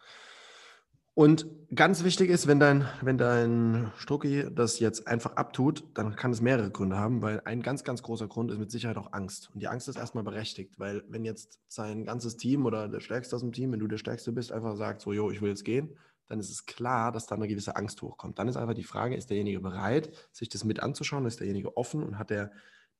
[1.16, 6.30] Und ganz wichtig ist, wenn dein, wenn dein Strucki das jetzt einfach abtut, dann kann
[6.30, 9.48] es mehrere Gründe haben, weil ein ganz, ganz großer Grund ist mit Sicherheit auch Angst.
[9.54, 13.34] Und die Angst ist erstmal berechtigt, weil wenn jetzt sein ganzes Team oder der Stärkste
[13.34, 15.64] aus dem Team, wenn du der Stärkste bist, einfach sagt, so, jo, ich will jetzt
[15.64, 18.38] gehen, dann ist es klar, dass da eine gewisse Angst hochkommt.
[18.38, 22.02] Dann ist einfach die Frage, ist derjenige bereit, sich das mit anzuschauen, ist derjenige offen
[22.02, 22.52] und hat er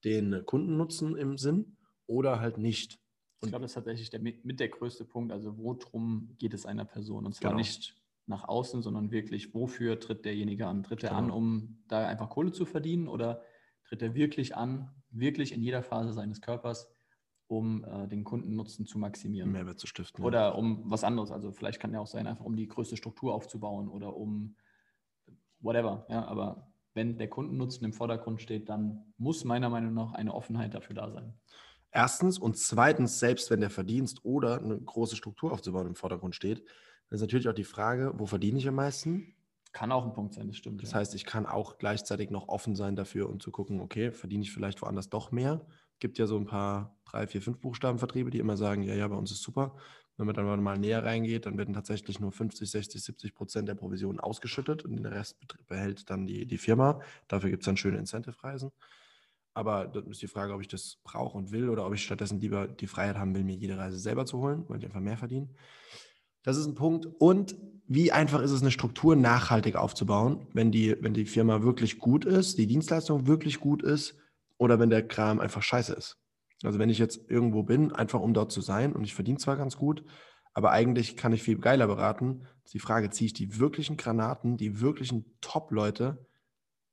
[0.05, 1.76] den Kundennutzen im Sinn
[2.07, 2.98] oder halt nicht.
[3.42, 5.33] Ich glaube, das ist tatsächlich der, mit mit der größte Punkt.
[5.33, 7.26] Also, worum geht es einer Person?
[7.26, 7.59] Und zwar Genau.
[7.59, 7.94] nicht
[8.26, 10.82] nach außen, sondern wirklich, wofür tritt derjenige an?
[10.82, 11.36] Tritt er an, Genau.
[11.36, 13.42] um da einfach Kohle zu verdienen oder
[13.84, 16.90] tritt er wirklich an, wirklich in jeder Phase seines Körpers,
[17.46, 19.52] um äh, den Kundennutzen zu maximieren?
[19.52, 20.20] Mehrwert zu stiften.
[20.22, 20.26] ja.
[20.26, 21.30] Oder um was anderes.
[21.30, 24.56] Also, vielleicht kann ja auch sein, einfach um die größte Struktur aufzubauen oder um
[25.60, 26.06] whatever.
[26.08, 30.74] Ja, aber wenn der Kundennutzen im Vordergrund steht, dann muss meiner Meinung nach eine Offenheit
[30.74, 31.34] dafür da sein.
[31.92, 36.64] Erstens und zweitens, selbst wenn der Verdienst oder eine große Struktur aufzubauen im Vordergrund steht,
[37.09, 39.35] dann ist natürlich auch die Frage, wo verdiene ich am meisten?
[39.73, 40.83] Kann auch ein Punkt sein, das stimmt.
[40.83, 40.99] Das ja.
[40.99, 44.53] heißt, ich kann auch gleichzeitig noch offen sein dafür und zu gucken, okay, verdiene ich
[44.53, 45.66] vielleicht woanders doch mehr?
[45.99, 49.16] Gibt ja so ein paar drei, vier, fünf Buchstabenvertriebe, die immer sagen, ja, ja, bei
[49.16, 49.77] uns ist super.
[50.16, 53.75] Wenn man dann mal näher reingeht, dann werden tatsächlich nur 50, 60, 70 Prozent der
[53.75, 57.01] Provisionen ausgeschüttet und den Rest behält dann die, die Firma.
[57.29, 58.73] Dafür gibt es dann schöne Incentive-Reisen.
[59.53, 62.40] Aber dann ist die Frage, ob ich das brauche und will oder ob ich stattdessen
[62.40, 65.19] lieber die Freiheit haben will, mir jede Reise selber zu holen, weil ich einfach mehr
[65.19, 65.49] verdiene.
[66.46, 67.06] Das ist ein Punkt.
[67.18, 67.56] Und
[67.88, 72.24] wie einfach ist es, eine Struktur nachhaltig aufzubauen, wenn die, wenn die Firma wirklich gut
[72.24, 74.16] ist, die Dienstleistung wirklich gut ist
[74.56, 76.18] oder wenn der Kram einfach scheiße ist.
[76.62, 79.56] Also wenn ich jetzt irgendwo bin, einfach um dort zu sein und ich verdiene zwar
[79.56, 80.04] ganz gut,
[80.54, 84.56] aber eigentlich kann ich viel geiler beraten, ist die Frage, ziehe ich die wirklichen Granaten,
[84.56, 86.26] die wirklichen Top-Leute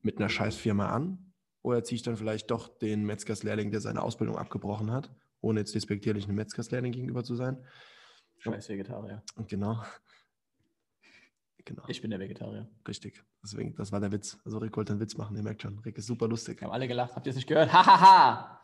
[0.01, 4.35] mit einer Scheißfirma an oder ziehe ich dann vielleicht doch den Metzgerslehrling, der seine Ausbildung
[4.35, 5.11] abgebrochen hat,
[5.41, 7.63] ohne jetzt despektierlich einem Metzgerslehrling gegenüber zu sein.
[8.43, 9.23] Scheiß Vegetarier.
[9.47, 9.81] Genau.
[11.65, 12.69] Genau, Ich bin der Vegetarier.
[12.85, 13.23] richtig.
[13.41, 14.37] Deswegen, das war der Witz.
[14.43, 15.79] Also Rick wollte einen Witz machen, ihr merkt schon.
[15.79, 16.59] Rick ist super lustig.
[16.59, 17.15] Wir haben alle gelacht.
[17.15, 17.71] Habt ihr es nicht gehört?
[17.73, 18.59] Hahaha!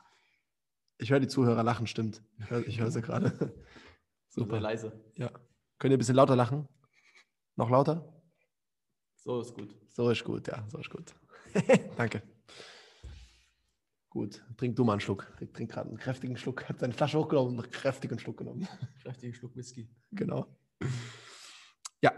[0.97, 2.21] Ich höre die Zuhörer lachen, stimmt.
[2.39, 3.55] Ich höre, ich höre sie gerade.
[4.27, 4.59] Super.
[4.59, 4.91] leise.
[5.15, 5.29] Ja.
[5.77, 6.67] Könnt ihr ein bisschen lauter lachen?
[7.55, 8.21] Noch lauter?
[9.15, 9.73] So ist gut.
[9.87, 11.15] So ist gut, ja, so ist gut.
[11.95, 12.21] Danke.
[14.09, 15.31] Gut, trink du mal einen Schluck.
[15.39, 18.67] Rick trinkt gerade einen kräftigen Schluck, hat seine Flasche hochgenommen und einen kräftigen Schluck genommen.
[19.03, 19.87] Kräftigen Schluck Whisky.
[20.11, 20.47] Genau.
[22.01, 22.11] Ja.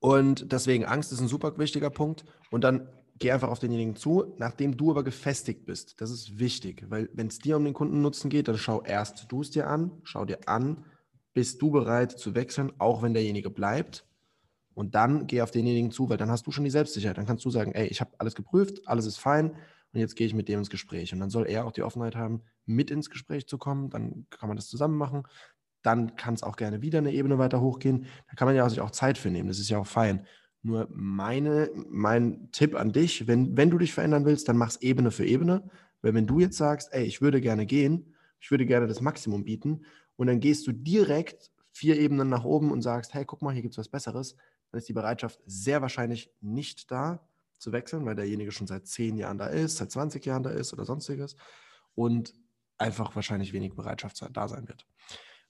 [0.00, 2.24] Und deswegen, Angst ist ein super wichtiger Punkt.
[2.50, 2.88] Und dann
[3.18, 6.00] geh einfach auf denjenigen zu, nachdem du aber gefestigt bist.
[6.00, 9.42] Das ist wichtig, weil wenn es dir um den Kundennutzen geht, dann schau erst du
[9.42, 10.86] es dir an, schau dir an,
[11.34, 14.06] bist du bereit zu wechseln, auch wenn derjenige bleibt.
[14.72, 17.18] Und dann geh auf denjenigen zu, weil dann hast du schon die Selbstsicherheit.
[17.18, 19.54] Dann kannst du sagen, ey, ich habe alles geprüft, alles ist fein
[19.96, 21.12] und jetzt gehe ich mit dem ins Gespräch.
[21.12, 23.90] Und dann soll er auch die Offenheit haben, mit ins Gespräch zu kommen.
[23.90, 25.24] Dann kann man das zusammen machen
[25.86, 28.06] dann kann es auch gerne wieder eine Ebene weiter hochgehen.
[28.28, 29.46] Da kann man ja sich auch Zeit für nehmen.
[29.46, 30.26] Das ist ja auch fein.
[30.62, 35.12] Nur meine, mein Tipp an dich, wenn, wenn du dich verändern willst, dann mach's Ebene
[35.12, 35.70] für Ebene.
[36.02, 39.44] Weil wenn du jetzt sagst, ey, ich würde gerne gehen, ich würde gerne das Maximum
[39.44, 39.84] bieten
[40.16, 43.62] und dann gehst du direkt vier Ebenen nach oben und sagst, hey, guck mal, hier
[43.62, 44.34] gibt es was Besseres,
[44.72, 47.24] dann ist die Bereitschaft sehr wahrscheinlich nicht da
[47.58, 50.72] zu wechseln, weil derjenige schon seit zehn Jahren da ist, seit 20 Jahren da ist
[50.72, 51.36] oder sonstiges
[51.94, 52.34] und
[52.78, 54.86] einfach wahrscheinlich wenig Bereitschaft da sein wird.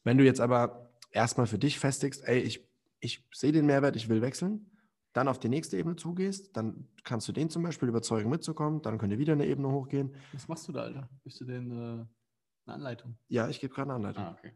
[0.04, 2.68] Wenn du jetzt aber erstmal für dich festigst, ey, ich,
[3.00, 4.70] ich sehe den Mehrwert, ich will wechseln,
[5.12, 8.98] dann auf die nächste Ebene zugehst, dann kannst du den zum Beispiel überzeugen mitzukommen, dann
[8.98, 10.14] könnt ihr wieder eine Ebene hochgehen.
[10.32, 11.08] Was machst du da, Alter?
[11.24, 12.06] Bist du denn äh, eine
[12.66, 13.16] Anleitung?
[13.28, 14.24] Ja, ich gebe gerade eine Anleitung.
[14.24, 14.52] Ah, okay.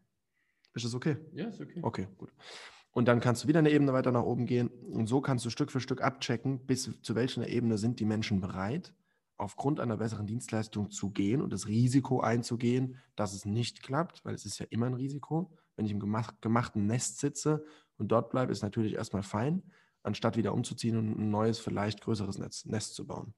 [0.74, 1.16] Ist das okay?
[1.32, 1.80] Ja, ist okay.
[1.82, 2.32] Okay, gut.
[2.92, 5.50] Und dann kannst du wieder eine Ebene weiter nach oben gehen und so kannst du
[5.50, 8.92] Stück für Stück abchecken, bis zu welcher Ebene sind die Menschen bereit,
[9.36, 14.34] aufgrund einer besseren Dienstleistung zu gehen und das Risiko einzugehen, dass es nicht klappt, weil
[14.34, 15.56] es ist ja immer ein Risiko.
[15.76, 17.64] Wenn ich im gemach gemachten Nest sitze
[17.96, 19.62] und dort bleibe, ist natürlich erstmal fein,
[20.02, 23.34] anstatt wieder umzuziehen und ein neues, vielleicht größeres Netz, Nest zu bauen.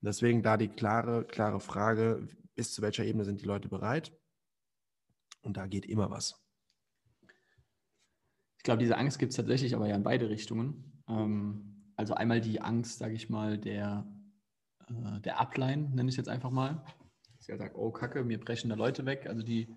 [0.00, 4.12] Deswegen da die klare, klare Frage, bis zu welcher Ebene sind die Leute bereit?
[5.42, 6.40] Und da geht immer was.
[8.58, 11.02] Ich glaube, diese Angst gibt es tatsächlich aber ja in beide Richtungen.
[11.08, 14.06] Ähm, also einmal die Angst, sage ich mal, der,
[14.88, 16.84] äh, der Upline, nenne ich jetzt einfach mal.
[17.38, 19.26] Dass halt sage, oh Kacke, mir brechen da Leute weg.
[19.26, 19.74] Also die,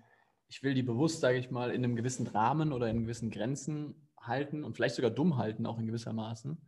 [0.48, 3.94] ich will die bewusst, sage ich mal, in einem gewissen Rahmen oder in gewissen Grenzen
[4.20, 6.58] halten und vielleicht sogar dumm halten, auch in gewisser Maßen.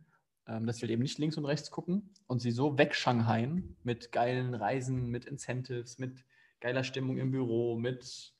[0.47, 4.11] Ähm, dass sie halt eben nicht links und rechts gucken und sie so wegschanghaien mit
[4.11, 6.23] geilen Reisen, mit Incentives, mit
[6.59, 8.33] geiler Stimmung im Büro, mit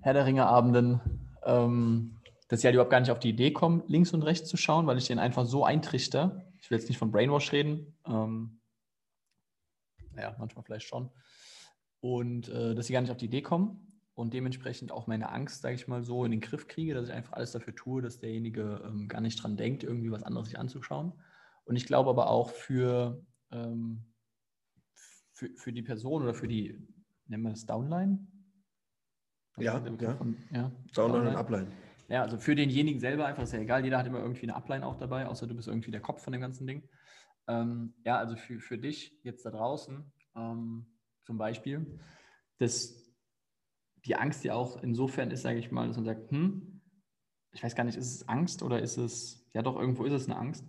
[0.00, 1.00] Herr der Ringe-Abenden,
[1.44, 2.19] ähm,
[2.50, 4.88] dass sie halt überhaupt gar nicht auf die Idee kommen, links und rechts zu schauen,
[4.88, 6.44] weil ich den einfach so eintrichter.
[6.60, 7.96] Ich will jetzt nicht von Brainwash reden.
[8.04, 8.60] Ähm,
[10.12, 11.10] naja, manchmal vielleicht schon.
[12.00, 15.62] Und äh, dass sie gar nicht auf die Idee kommen und dementsprechend auch meine Angst,
[15.62, 18.18] sage ich mal so, in den Griff kriege, dass ich einfach alles dafür tue, dass
[18.18, 21.12] derjenige ähm, gar nicht dran denkt, irgendwie was anderes sich anzuschauen.
[21.66, 24.12] Und ich glaube aber auch für, ähm,
[25.34, 26.84] für, für die Person oder für die,
[27.28, 28.26] nennen wir das Downline?
[29.56, 30.16] Ja, ja.
[30.16, 31.68] Von, ja Downline und Upline.
[32.10, 34.84] Ja, also für denjenigen selber einfach ist ja egal, jeder hat immer irgendwie eine Upline
[34.84, 36.88] auch dabei, außer du bist irgendwie der Kopf von dem ganzen Ding.
[37.46, 40.86] Ähm, ja, also für, für dich jetzt da draußen ähm,
[41.24, 42.00] zum Beispiel,
[42.58, 43.14] dass
[44.04, 46.82] die Angst ja auch insofern ist, sage ich mal, dass man sagt, hm,
[47.52, 50.26] ich weiß gar nicht, ist es Angst oder ist es, ja doch, irgendwo ist es
[50.26, 50.66] eine Angst.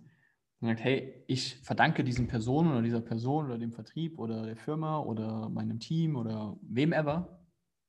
[0.60, 4.56] Man sagt, hey, ich verdanke diesen Personen oder dieser Person oder dem Vertrieb oder der
[4.56, 7.44] Firma oder meinem Team oder wem ever.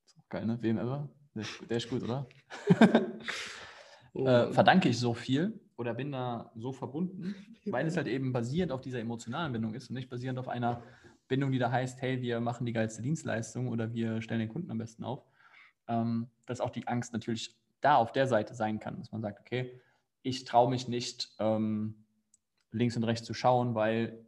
[0.07, 0.59] Ist auch geil, ne?
[0.61, 1.07] Wem ever.
[1.35, 2.27] Der ist, der ist gut, oder?
[4.13, 8.71] äh, verdanke ich so viel oder bin da so verbunden, weil es halt eben basierend
[8.71, 10.83] auf dieser emotionalen Bindung ist und nicht basierend auf einer
[11.27, 14.69] Bindung, die da heißt, hey, wir machen die geilste Dienstleistung oder wir stellen den Kunden
[14.69, 15.25] am besten auf,
[15.87, 19.39] ähm, dass auch die Angst natürlich da auf der Seite sein kann, dass man sagt,
[19.39, 19.81] okay,
[20.21, 22.05] ich traue mich nicht ähm,
[22.71, 24.25] links und rechts zu schauen, weil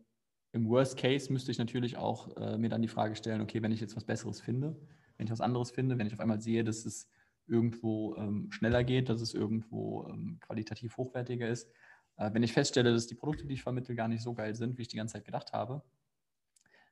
[0.52, 3.72] im Worst Case müsste ich natürlich auch äh, mir dann die Frage stellen, okay, wenn
[3.72, 4.76] ich jetzt was Besseres finde,
[5.18, 7.10] wenn ich was anderes finde, wenn ich auf einmal sehe, dass es
[7.48, 11.70] irgendwo ähm, schneller geht, dass es irgendwo ähm, qualitativ hochwertiger ist,
[12.18, 14.78] äh, wenn ich feststelle, dass die Produkte, die ich vermittle, gar nicht so geil sind,
[14.78, 15.84] wie ich die ganze Zeit gedacht habe,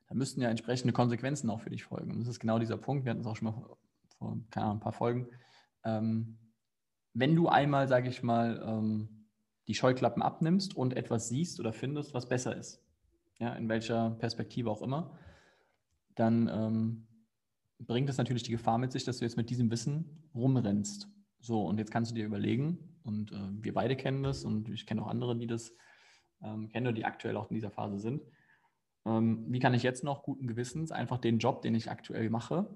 [0.08, 2.12] dann müssten ja entsprechende Konsequenzen auch für dich folgen.
[2.12, 3.76] Und das ist genau dieser Punkt, wir hatten es auch schon mal
[4.18, 5.28] vor, Ahnung, ein paar Folgen.
[5.84, 6.38] Ähm,
[7.14, 9.26] wenn du einmal, sage ich mal, ähm,
[9.66, 12.82] die Scheuklappen abnimmst und etwas siehst oder findest, was besser ist,
[13.38, 15.18] ja, in welcher Perspektive auch immer,
[16.14, 17.06] dann ähm,
[17.86, 21.08] bringt das natürlich die Gefahr mit sich, dass du jetzt mit diesem Wissen rumrennst.
[21.40, 24.86] So, und jetzt kannst du dir überlegen, und äh, wir beide kennen das und ich
[24.86, 25.74] kenne auch andere, die das
[26.42, 28.22] ähm, kennen oder die aktuell auch in dieser Phase sind.
[29.04, 32.74] Ähm, wie kann ich jetzt noch guten Gewissens einfach den Job, den ich aktuell mache,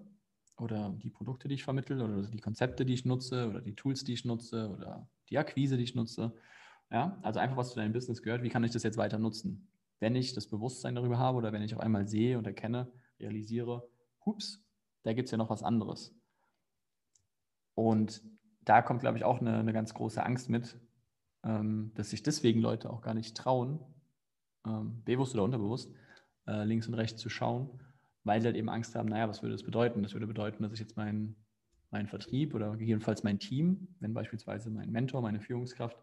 [0.59, 4.05] oder die Produkte, die ich vermittle, oder die Konzepte, die ich nutze, oder die Tools,
[4.05, 6.35] die ich nutze, oder die Akquise, die ich nutze,
[6.91, 9.69] ja, also einfach was zu deinem Business gehört, wie kann ich das jetzt weiter nutzen?
[10.01, 12.91] Wenn ich das Bewusstsein darüber habe oder wenn ich auf einmal sehe und erkenne,
[13.21, 13.89] realisiere,
[14.25, 14.65] hups,
[15.03, 16.15] da gibt es ja noch was anderes.
[17.75, 18.23] Und
[18.63, 20.79] da kommt, glaube ich, auch eine, eine ganz große Angst mit,
[21.45, 23.81] ähm, dass sich deswegen Leute auch gar nicht trauen,
[24.67, 25.95] ähm, bewusst oder unterbewusst,
[26.47, 27.81] äh, links und rechts zu schauen,
[28.25, 30.03] weil sie halt eben Angst haben, naja, was würde das bedeuten?
[30.03, 31.37] Das würde bedeuten, dass ich jetzt meinen
[31.91, 35.97] mein Vertrieb oder gegebenenfalls mein Team, wenn beispielsweise mein Mentor, meine Führungskraft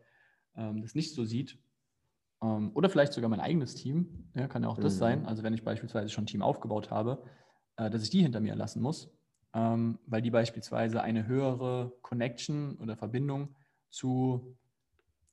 [0.56, 1.60] ähm, das nicht so sieht,
[2.42, 5.00] ähm, oder vielleicht sogar mein eigenes Team, ja, kann ja auch das Mhm.
[5.00, 7.24] sein, also wenn ich beispielsweise schon ein Team aufgebaut habe,
[7.78, 9.10] äh, dass ich die hinter mir lassen muss,
[9.54, 13.56] ähm, weil die beispielsweise eine höhere Connection oder Verbindung
[13.90, 14.58] zu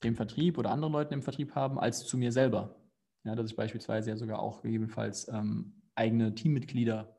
[0.02, 2.76] dem Vertrieb oder anderen Leuten im Vertrieb haben, als zu mir selber.
[3.24, 7.16] Ja, dass ich beispielsweise ja sogar auch gegebenenfalls ähm, eigene Teammitglieder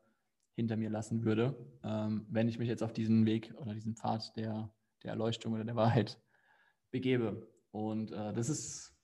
[0.54, 4.36] hinter mir lassen würde, ähm, wenn ich mich jetzt auf diesen Weg oder diesen Pfad
[4.36, 4.70] der,
[5.02, 6.20] der Erleuchtung oder der Wahrheit
[6.90, 7.48] begebe.
[7.70, 8.94] Und äh, das ist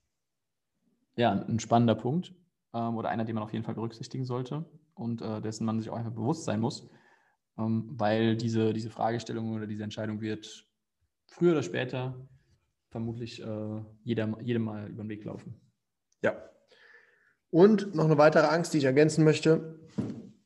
[1.17, 2.35] ja ein spannender Punkt
[2.73, 5.91] ähm, oder einer, den man auf jeden Fall berücksichtigen sollte und äh, dessen man sich
[5.91, 6.89] auch einfach bewusst sein muss,
[7.59, 10.67] ähm, weil diese, diese Fragestellung oder diese Entscheidung wird
[11.27, 12.15] früher oder später
[12.91, 15.55] vermutlich äh, jeder, jedem mal über den Weg laufen.
[16.23, 16.35] Ja.
[17.51, 19.79] Und noch eine weitere Angst, die ich ergänzen möchte,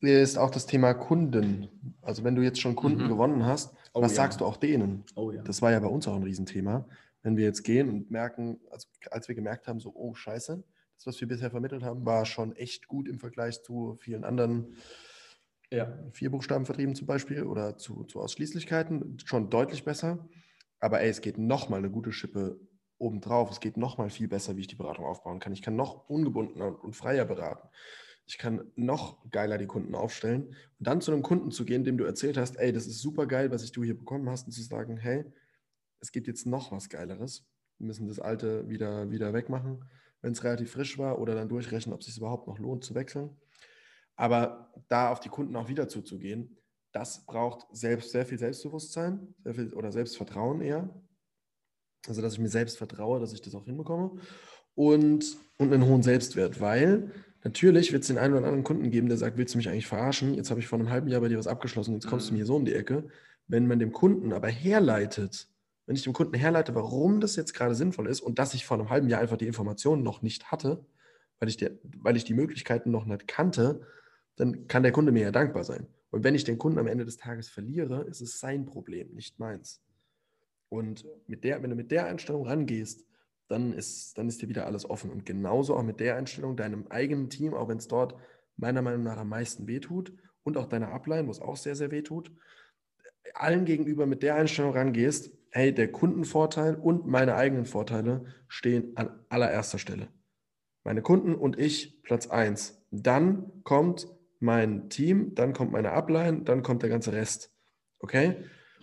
[0.01, 1.93] ist auch das Thema Kunden.
[2.01, 3.09] Also wenn du jetzt schon Kunden Mhm.
[3.09, 4.17] gewonnen hast, Oh was ja.
[4.23, 5.03] sagst du auch denen?
[5.15, 5.41] Oh ja.
[5.43, 6.87] Das war ja bei uns auch ein Riesenthema.
[7.23, 10.63] Wenn wir jetzt gehen und merken, also als wir gemerkt haben, so, oh scheiße,
[10.97, 14.75] das, was wir bisher vermittelt haben, war schon echt gut im Vergleich zu vielen anderen
[15.71, 15.97] ja.
[16.11, 20.27] vier Buchstabenvertrieben zum Beispiel oder zu, zu Ausschließlichkeiten, schon deutlich besser.
[20.79, 22.59] Aber ey, es geht nochmal eine gute Schippe
[22.97, 23.51] obendrauf.
[23.51, 25.53] Es geht nochmal viel besser, wie ich die Beratung aufbauen kann.
[25.53, 27.67] Ich kann noch ungebundener und freier beraten.
[28.27, 30.55] Ich kann noch geiler die Kunden aufstellen.
[30.79, 33.27] Und dann zu einem Kunden zu gehen, dem du erzählt hast, ey, das ist super
[33.27, 35.25] geil, was ich du hier bekommen hast, und zu sagen, hey,
[35.99, 37.45] es gibt jetzt noch was Geileres.
[37.77, 39.85] Wir müssen das Alte wieder, wieder wegmachen,
[40.25, 42.95] wenn es relativ frisch war, oder dann durchrechnen, ob es sich überhaupt noch lohnt zu
[42.95, 43.29] wechseln.
[44.15, 46.57] Aber da auf die Kunden auch wieder zuzugehen,
[46.91, 50.89] das braucht selbst sehr viel Selbstbewusstsein sehr viel, oder Selbstvertrauen eher.
[52.07, 54.19] Also, dass ich mir selbst vertraue, dass ich das auch hinbekomme.
[54.73, 57.11] Und, und einen hohen Selbstwert, weil
[57.43, 59.85] natürlich wird es den einen oder anderen Kunden geben, der sagt, willst du mich eigentlich
[59.85, 60.33] verarschen?
[60.33, 62.37] Jetzt habe ich vor einem halben Jahr bei dir was abgeschlossen, jetzt kommst du mir
[62.37, 63.09] hier so um die Ecke.
[63.45, 65.49] Wenn man dem Kunden aber herleitet,
[65.85, 68.77] wenn ich dem Kunden herleite, warum das jetzt gerade sinnvoll ist und dass ich vor
[68.77, 70.85] einem halben Jahr einfach die Informationen noch nicht hatte,
[71.39, 73.81] weil ich, der, weil ich die Möglichkeiten noch nicht kannte,
[74.35, 75.87] dann kann der Kunde mir ja dankbar sein.
[76.11, 79.39] Und wenn ich den Kunden am Ende des Tages verliere, ist es sein Problem, nicht
[79.39, 79.81] meins.
[80.69, 83.05] Und mit der, wenn du mit der Einstellung rangehst,
[83.47, 85.11] dann ist, dann ist dir wieder alles offen.
[85.11, 88.15] Und genauso auch mit der Einstellung deinem eigenen Team, auch wenn es dort
[88.57, 91.91] meiner Meinung nach am meisten wehtut und auch deiner Upline, wo es auch sehr, sehr
[91.91, 92.31] wehtut,
[93.33, 99.09] allen gegenüber mit der Einstellung rangehst, hey, der Kundenvorteil und meine eigenen Vorteile stehen an
[99.29, 100.09] allererster Stelle.
[100.83, 102.85] Meine Kunden und ich Platz 1.
[102.91, 104.05] Dann kommt
[104.39, 107.55] mein Team, dann kommt meine Upline, dann kommt der ganze Rest.
[107.99, 108.35] Okay?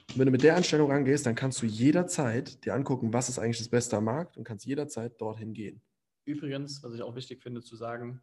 [0.09, 3.39] Und wenn du mit der Einstellung rangehst, dann kannst du jederzeit dir angucken, was ist
[3.39, 5.83] eigentlich das Beste am Markt und kannst jederzeit dorthin gehen.
[6.25, 8.23] Übrigens, was ich auch wichtig finde zu sagen,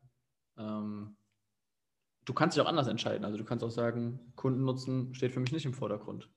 [0.58, 1.18] ähm,
[2.26, 3.26] du kannst dich auch anders entscheiden.
[3.26, 6.32] Also du kannst auch sagen, Kundennutzen steht für mich nicht im Vordergrund.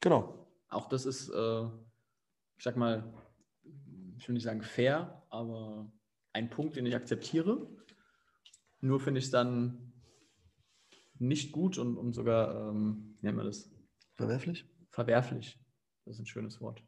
[0.00, 0.43] Genau.
[0.74, 1.64] Auch das ist, äh,
[2.56, 3.12] ich sag mal,
[4.16, 5.90] ich will nicht sagen fair, aber
[6.32, 7.68] ein Punkt, den ich akzeptiere.
[8.80, 9.92] Nur finde ich es dann
[11.18, 13.70] nicht gut und, und sogar, ähm, wie nennt man das?
[14.14, 14.66] Verwerflich?
[14.90, 15.58] Verwerflich.
[16.04, 16.82] Das ist ein schönes Wort.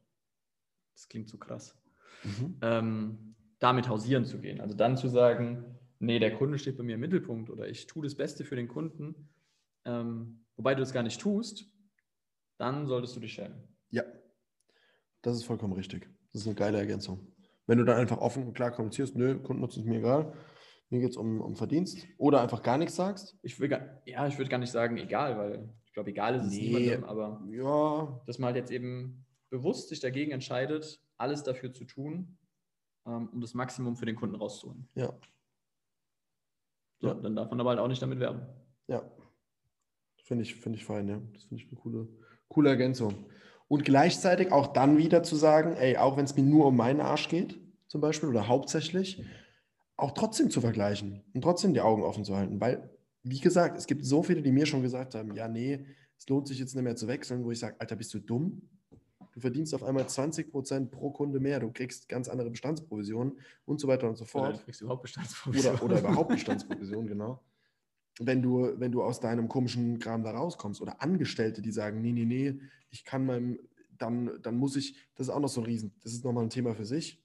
[0.95, 1.77] Das klingt so krass.
[2.25, 2.59] Mhm.
[2.63, 4.61] ähm, damit hausieren zu gehen.
[4.61, 8.05] Also dann zu sagen, nee, der Kunde steht bei mir im Mittelpunkt oder ich tue
[8.05, 9.31] das Beste für den Kunden,
[9.85, 11.71] ähm, wobei du das gar nicht tust,
[12.59, 13.76] dann solltest du dich schämen.
[13.91, 14.03] Ja,
[15.23, 16.09] das ist vollkommen richtig.
[16.33, 17.33] Das ist eine geile Ergänzung.
[17.67, 20.33] Wenn du dann einfach offen und klar kommunizierst, nö, Kundennutzen ist mir egal,
[20.91, 23.37] mir geht es um, um Verdienst oder einfach gar nichts sagst.
[23.43, 26.45] Ich will gar, ja, ich würde gar nicht sagen egal, weil ich glaube, egal ist
[26.45, 26.69] es Nee.
[26.69, 31.85] niemandem, aber Ja, dass man halt jetzt eben bewusst sich dagegen entscheidet, alles dafür zu
[31.85, 32.39] tun,
[33.07, 34.89] ähm, um das Maximum für den Kunden rauszuholen.
[34.95, 35.13] ja,
[37.01, 37.15] So, Ja.
[37.15, 38.43] Dann darf man aber halt auch nicht damit werben.
[38.89, 39.03] ja.
[40.25, 41.21] Finde ich, finde ich fein, ja.
[41.35, 42.09] Das finde ich eine coole,
[42.49, 43.31] coole Ergänzung.
[43.69, 47.01] Und gleichzeitig auch dann wieder zu sagen, ey, auch wenn es mir nur um meinen
[47.01, 49.25] Arsch geht, zum Beispiel, oder hauptsächlich,
[49.97, 52.61] auch trotzdem zu vergleichen und trotzdem die Augen offen zu halten.
[52.61, 52.91] Weil,
[53.23, 55.87] wie gesagt, es gibt so viele, die mir schon gesagt haben, ja, nee,
[56.19, 58.63] es lohnt sich jetzt nicht mehr zu wechseln, wo ich sage, Alter, bist du dumm?
[59.33, 63.89] Du verdienst auf einmal 20% pro Kunde mehr, du kriegst ganz andere Bestandsprovisionen und so
[63.89, 64.59] weiter und so Oder fort.
[64.59, 65.75] du kriegst überhaupt Bestandsprovision.
[65.75, 67.43] Oder, oder überhaupt Bestandsprovision, genau.
[68.19, 70.81] Wenn du, wenn du aus deinem komischen Kram da rauskommst.
[70.81, 72.59] Oder Angestellte, die sagen, nee, nee, nee,
[72.91, 73.59] ich kann meinem,
[73.99, 76.51] dann, dann muss ich, das ist auch noch so ein Riesen, das ist nochmal ein
[76.51, 77.23] Thema für sich.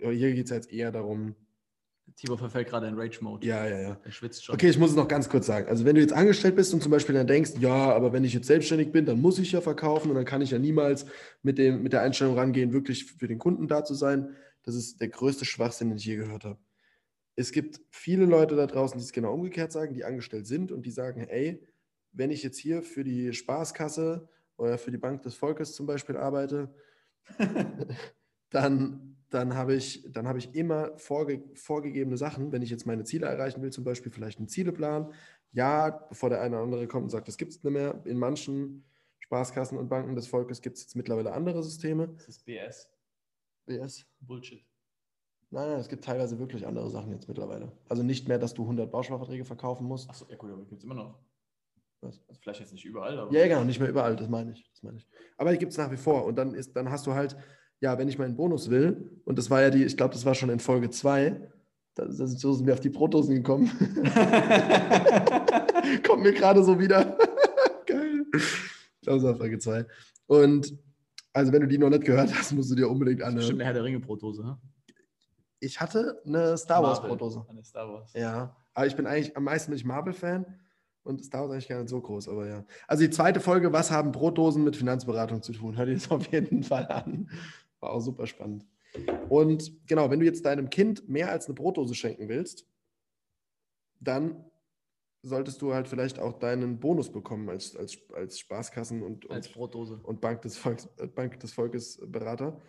[0.00, 1.36] Hier geht es jetzt eher darum,
[2.16, 3.46] Tibor verfällt gerade in Rage-Mode.
[3.46, 4.00] ja, ja, ja.
[4.04, 4.54] Er schwitzt schon.
[4.54, 5.68] Okay, ich muss es noch ganz kurz sagen.
[5.68, 8.34] Also wenn du jetzt angestellt bist und zum Beispiel dann denkst, ja, aber wenn ich
[8.34, 11.06] jetzt selbstständig bin, dann muss ich ja verkaufen und dann kann ich ja niemals
[11.42, 14.36] mit, dem, mit der Einstellung rangehen, wirklich für den Kunden da zu sein.
[14.62, 16.58] Das ist der größte Schwachsinn, den ich je gehört habe.
[17.36, 20.86] Es gibt viele Leute da draußen, die es genau umgekehrt sagen, die angestellt sind und
[20.86, 21.60] die sagen, ey,
[22.12, 26.16] wenn ich jetzt hier für die Spaßkasse oder für die Bank des Volkes zum Beispiel
[26.16, 26.72] arbeite,
[28.50, 33.04] dann, dann habe ich, dann habe ich immer vorge vorgegebene Sachen, wenn ich jetzt meine
[33.04, 35.12] Ziele erreichen will, zum Beispiel vielleicht einen Zieleplan.
[35.52, 38.00] Ja, bevor der eine oder andere kommt und sagt, das gibt es nicht mehr.
[38.04, 38.84] In manchen
[39.20, 42.08] Spaßkassen und Banken des Volkes gibt es jetzt mittlerweile andere Systeme.
[42.08, 42.90] Das ist BS.
[43.66, 44.06] BS?
[44.20, 44.64] Bullshit.
[45.54, 47.70] Nein, nein, es gibt teilweise wirklich andere Sachen jetzt mittlerweile.
[47.88, 50.10] Also nicht mehr, dass du 100 Bausparverträge verkaufen musst.
[50.10, 51.14] Achso, ja gut, aber gibt es immer noch.
[52.00, 52.20] Was?
[52.26, 53.32] Also vielleicht jetzt nicht überall, aber.
[53.32, 54.68] Ja, ja, genau, nicht mehr überall, das meine ich.
[54.72, 55.06] Das meine ich.
[55.36, 56.24] Aber die gibt es nach wie vor.
[56.24, 57.36] Und dann, ist, dann hast du halt,
[57.80, 60.34] ja, wenn ich meinen Bonus will, und das war ja die, ich glaube, das war
[60.34, 61.40] schon in Folge 2,
[61.94, 63.66] da, da sind, so sind wir auf die Brotdosen gekommen.
[66.04, 67.16] Kommt mir gerade so wieder.
[67.86, 68.24] Geil.
[68.32, 69.86] Ich glaube, das war Folge 2.
[70.26, 70.76] Und
[71.32, 73.52] also, wenn du die noch nicht gehört hast, musst du dir unbedingt anhören.
[73.52, 74.58] eine Herr der Ringe-Brotdose, ne?
[75.64, 77.10] Ich hatte eine Star Wars Marvel.
[77.16, 77.46] Brotdose.
[77.48, 78.12] Eine Star Wars.
[78.12, 80.44] Ja, aber ich bin eigentlich am meisten nicht Marvel-Fan
[81.04, 82.64] und Star Wars eigentlich gar nicht so groß, aber ja.
[82.86, 85.76] Also die zweite Folge, was haben Brotdosen mit Finanzberatung zu tun?
[85.76, 87.30] Hör dir das auf jeden Fall an.
[87.80, 88.66] War auch super spannend.
[89.28, 92.66] Und genau, wenn du jetzt deinem Kind mehr als eine Brotdose schenken willst,
[94.00, 94.44] dann
[95.22, 99.54] solltest du halt vielleicht auch deinen Bonus bekommen als, als, als Spaßkassen und, Als und,
[99.54, 99.98] Brotdose.
[100.02, 102.60] und Bank, des Volks, äh, Bank des Volkes Berater,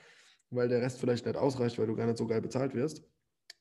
[0.55, 3.03] weil der Rest vielleicht nicht ausreicht, weil du gar nicht so geil bezahlt wirst.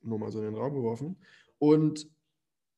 [0.03, 1.17] Nur mal so in den Raum geworfen.
[1.59, 2.09] Und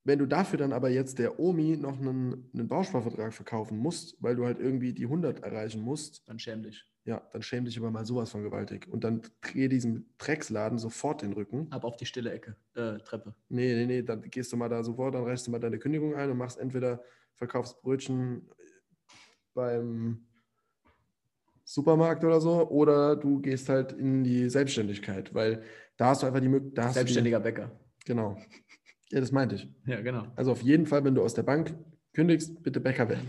[0.04, 4.36] wenn du dafür dann aber jetzt der Omi noch einen, einen Bausparvertrag verkaufen musst, weil
[4.36, 6.84] du halt irgendwie die 100 erreichen musst, Dann schäm dich.
[7.04, 8.86] ja, dann schäm dich aber mal sowas von gewaltig.
[8.88, 11.66] Und dann dreh diesem Drecksladen sofort den Rücken.
[11.72, 12.54] Ab auf die stille Ecke.
[12.74, 13.34] Äh, Treppe.
[13.48, 16.14] Nee, nee, nee, dann gehst du mal da sofort, dann reichst du mal deine Kündigung
[16.14, 17.02] ein und machst entweder
[17.34, 18.48] verkaufst Brötchen
[19.54, 20.24] beim
[21.68, 25.62] Supermarkt oder so, oder du gehst halt in die Selbstständigkeit, weil
[25.96, 26.94] da hast du einfach die Möglichkeit.
[26.94, 27.72] Selbstständiger Bäcker.
[28.04, 28.38] Genau.
[29.10, 29.68] Ja, das meinte ich.
[29.84, 30.28] Ja, genau.
[30.36, 31.74] Also auf jeden Fall, wenn du aus der Bank
[32.14, 33.28] kündigst, bitte Bäcker werden.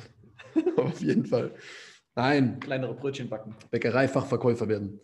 [0.78, 1.56] auf jeden Fall.
[2.16, 3.56] Nein, Kleinere Brötchen backen.
[3.72, 5.00] Bäckereifachverkäufer werden.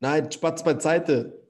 [0.00, 1.48] Nein, Spatz beiseite.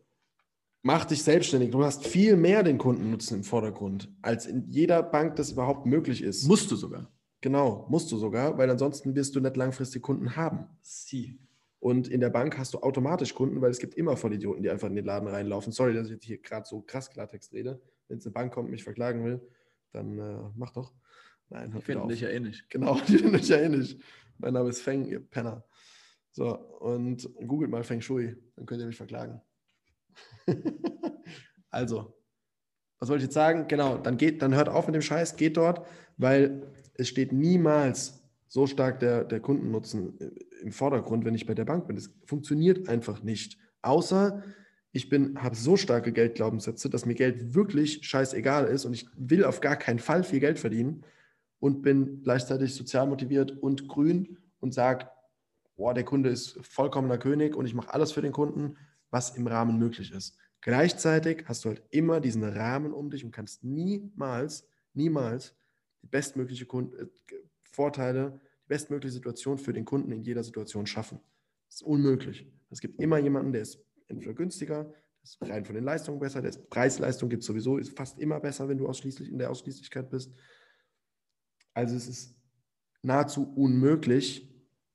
[0.83, 1.71] Mach dich selbstständig.
[1.71, 6.23] Du hast viel mehr den Kundennutzen im Vordergrund, als in jeder Bank das überhaupt möglich
[6.23, 6.47] ist.
[6.47, 7.11] Musst du sogar.
[7.41, 10.69] Genau, musst du sogar, weil ansonsten wirst du nicht langfristig Kunden haben.
[10.83, 11.39] Sie.
[11.79, 14.89] Und in der Bank hast du automatisch Kunden, weil es gibt immer Vollidioten, die einfach
[14.89, 15.73] in den Laden reinlaufen.
[15.73, 17.81] Sorry, dass ich jetzt hier gerade so krass Klartext rede.
[18.09, 19.41] Wenn es eine Bank kommt und mich verklagen will,
[19.93, 20.93] dann äh, mach doch.
[21.49, 22.69] Nein, Die finden dich ja eh nicht.
[22.69, 24.01] Genau, die finde ich ja eh nicht.
[24.37, 25.65] Mein Name ist Feng, ihr Penner.
[26.33, 29.41] So, und googelt mal Feng Shui, dann könnt ihr mich verklagen.
[31.71, 32.15] also,
[32.99, 33.67] was wollte ich jetzt sagen?
[33.69, 35.87] Genau, dann geht, dann hört auf mit dem Scheiß, geht dort,
[36.19, 36.71] weil
[37.01, 40.19] es steht niemals so stark der, der Kundennutzen
[40.61, 41.97] im Vordergrund, wenn ich bei der Bank bin.
[41.97, 43.59] Das funktioniert einfach nicht.
[43.81, 44.43] Außer
[44.93, 49.61] ich habe so starke Geldglaubenssätze, dass mir Geld wirklich scheißegal ist und ich will auf
[49.61, 51.05] gar keinen Fall viel Geld verdienen
[51.61, 55.09] und bin gleichzeitig sozial motiviert und grün und sage,
[55.77, 58.77] boah, der Kunde ist vollkommener König und ich mache alles für den Kunden,
[59.11, 60.37] was im Rahmen möglich ist.
[60.61, 65.55] Gleichzeitig hast du halt immer diesen Rahmen um dich und kannst niemals, niemals
[66.03, 67.07] die bestmögliche Kund äh,
[67.63, 71.21] Vorteile, die bestmögliche Situation für den Kunden in jeder Situation schaffen.
[71.67, 72.51] Das ist unmöglich.
[72.71, 74.93] Es gibt immer jemanden, der ist entweder günstiger,
[75.23, 76.41] Das ist rein von den Leistungen besser.
[76.41, 79.51] Der ist Preis-Leistung gibt es sowieso, ist fast immer besser, wenn du ausschließlich in der
[79.51, 80.33] Ausschließlichkeit bist.
[81.75, 82.37] Also es ist
[83.03, 84.51] nahezu unmöglich,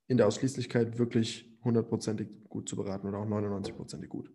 [0.08, 4.32] in der Ausschließlichkeit wirklich hundertprozentig gut zu beraten oder auch 99%ig gut.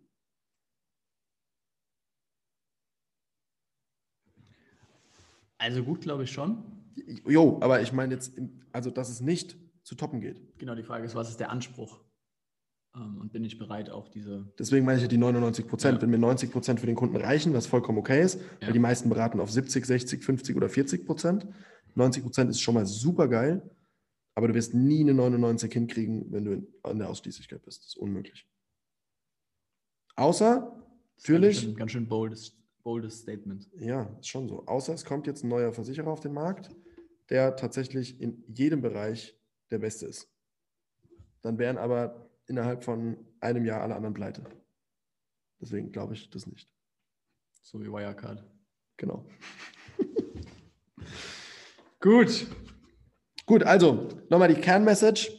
[5.61, 6.63] Also gut, glaube ich schon.
[7.27, 8.33] Jo, aber ich meine jetzt,
[8.71, 10.57] also dass es nicht zu toppen geht.
[10.57, 11.99] Genau, die Frage ist, was ist der Anspruch?
[12.95, 14.51] Ähm, und bin ich bereit, auch diese.
[14.57, 15.97] Deswegen meine ich ja die 99 Prozent.
[15.97, 16.01] Ja.
[16.01, 18.67] Wenn mir 90 Prozent für den Kunden reichen, was vollkommen okay ist, Ja.
[18.67, 21.47] weil die meisten beraten auf 70, 60, 50 oder 40 Prozent.
[21.95, 23.69] 90 Prozent ist schon mal super geil,
[24.35, 27.81] aber du wirst nie eine 99 hinkriegen, wenn du in, an der Ausschließlichkeit bist.
[27.81, 28.47] Das ist unmöglich.
[30.15, 30.71] Außer,
[31.15, 33.69] Das ist natürlich, Ganz schön, ganz schön boldes, boldes Statement.
[33.77, 34.65] ja, ist schon so.
[34.65, 36.69] Außer es kommt jetzt ein neuer Versicherer auf den Markt,
[37.29, 39.37] der tatsächlich in jedem Bereich
[39.69, 40.29] der Beste ist.
[41.41, 44.43] Dann wären aber innerhalb von einem Jahr alle anderen pleite.
[45.59, 46.69] Deswegen glaube ich das nicht.
[47.63, 48.43] So wie Wirecard.
[48.97, 49.25] Genau.
[51.99, 52.47] Gut.
[53.45, 55.31] Gut, also nochmal die Kernmessage.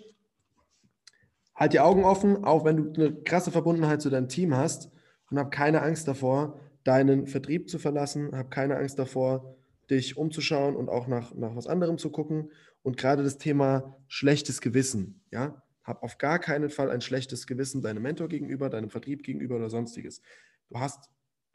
[1.55, 4.91] Halt die Augen offen, auch wenn du eine krasse Verbundenheit zu deinem Team hast
[5.31, 9.57] und hab keine Angst davor, deinen Vertrieb zu verlassen, hab keine Angst davor,
[9.91, 12.51] dich umzuschauen und auch nach, nach was anderem zu gucken.
[12.83, 17.83] Und gerade das Thema schlechtes Gewissen, ja, hab auf gar keinen Fall ein schlechtes Gewissen
[17.83, 20.23] deinem Mentor gegenüber, deinem Vertrieb gegenüber oder sonstiges.
[20.69, 21.11] Du hast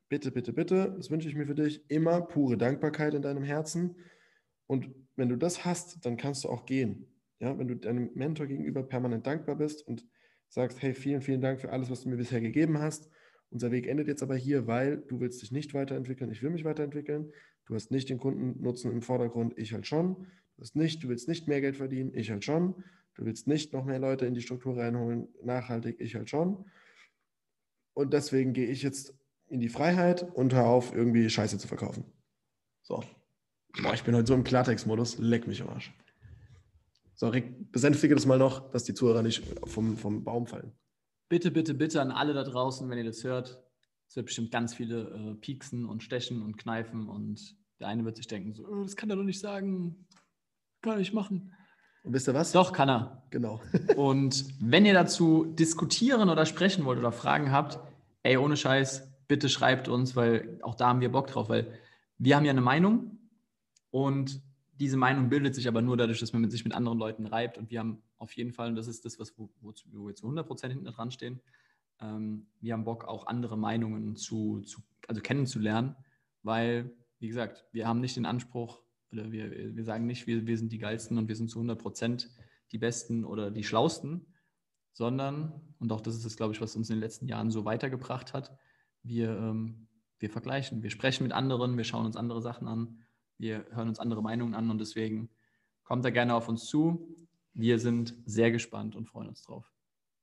[0.10, 3.96] bitte, bitte, bitte, das wünsche ich mir für dich, immer pure Dankbarkeit in deinem Herzen.
[4.68, 7.08] Und wenn du das hast, dann kannst du auch gehen.
[7.40, 10.06] Ja, wenn du deinem Mentor gegenüber permanent dankbar bist und
[10.50, 13.10] sagst, hey, vielen, vielen Dank für alles, was du mir bisher gegeben hast.
[13.50, 16.66] Unser Weg endet jetzt aber hier, weil du willst dich nicht weiterentwickeln, ich will mich
[16.66, 17.32] weiterentwickeln.
[17.66, 20.28] Du hast nicht den Kundennutzen im Vordergrund, ich halt schon.
[20.56, 22.84] Du hast nicht, du willst nicht mehr Geld verdienen, ich halt schon.
[23.16, 26.66] Du willst nicht noch mehr Leute in die Struktur reinholen, nachhaltig, ich halt schon.
[27.94, 29.18] Und deswegen gehe ich jetzt
[29.48, 32.06] in die Freiheit und hör auf, irgendwie Scheiße zu verkaufen.
[32.84, 33.04] So.
[33.82, 35.94] Boah, ich bin heute so im Klartext-Modus, leck mich am Arsch.
[37.16, 40.72] So, Rick, besänftige das mal noch, dass die Zuhörer nicht vom, vom Baum fallen.
[41.30, 43.62] Bitte, bitte, bitte an alle da draußen, wenn ihr das hört.
[44.08, 48.18] Es wird bestimmt ganz viele äh, pieksen und stechen und kneifen und der eine wird
[48.18, 50.08] sich denken, so, "Oh, das kann er doch nicht sagen.
[50.82, 51.54] Kann er nicht machen.
[52.04, 52.54] Und wisst ihr was?
[52.54, 53.24] Doch, kann er.
[53.32, 53.62] Genau.
[53.98, 57.80] Und wenn ihr dazu diskutieren oder sprechen wollt oder Fragen habt,
[58.24, 61.74] ey, ohne Scheiß, bitte schreibt uns, weil auch da haben wir Bock drauf, weil
[62.18, 63.20] wir haben ja eine Meinung
[63.92, 64.42] und
[64.80, 67.72] diese Meinung bildet sich aber nur dadurch, dass man sich mit anderen Leuten reibt und
[67.72, 69.74] wir haben auf jeden Fall, und das ist das, was, wo, wo
[70.08, 71.42] wir zu 100% hinten dran stehen,
[72.00, 75.96] ähm, wir haben Bock, auch andere Meinungen zu, zu, also kennenzulernen,
[76.44, 80.58] weil, wie gesagt, wir haben nicht den Anspruch, oder wir, wir sagen nicht, wir, wir
[80.58, 82.28] sind die Geilsten und wir sind zu 100%
[82.72, 84.26] die Besten oder die Schlausten,
[84.92, 87.66] sondern, und auch das ist das, glaube ich, was uns in den letzten Jahren so
[87.66, 88.58] weitergebracht hat,
[89.04, 89.88] wir, ähm,
[90.20, 93.04] wir vergleichen, wir sprechen mit anderen, wir schauen uns andere Sachen an,
[93.38, 95.30] wir hören uns andere Meinungen an und deswegen
[95.84, 97.16] kommt da gerne auf uns zu.
[97.60, 99.66] Wir sind sehr gespannt und freuen uns drauf.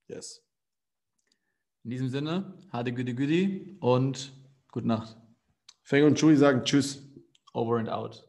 [0.06, 0.40] Yes.
[1.82, 4.32] In diesem Sinne, hade güdi güdi und
[4.70, 5.16] gute Nacht.
[5.82, 7.02] Feng und Chui sagen Tschüss.
[7.52, 8.24] Over and out.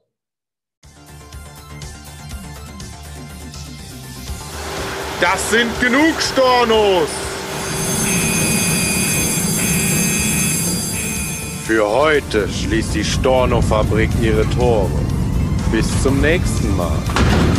[5.22, 7.10] Das sind genug Stornos!
[11.64, 14.90] Für heute schließt die Storno-Fabrik ihre Tore.
[15.72, 17.55] Bis zum nächsten Mal.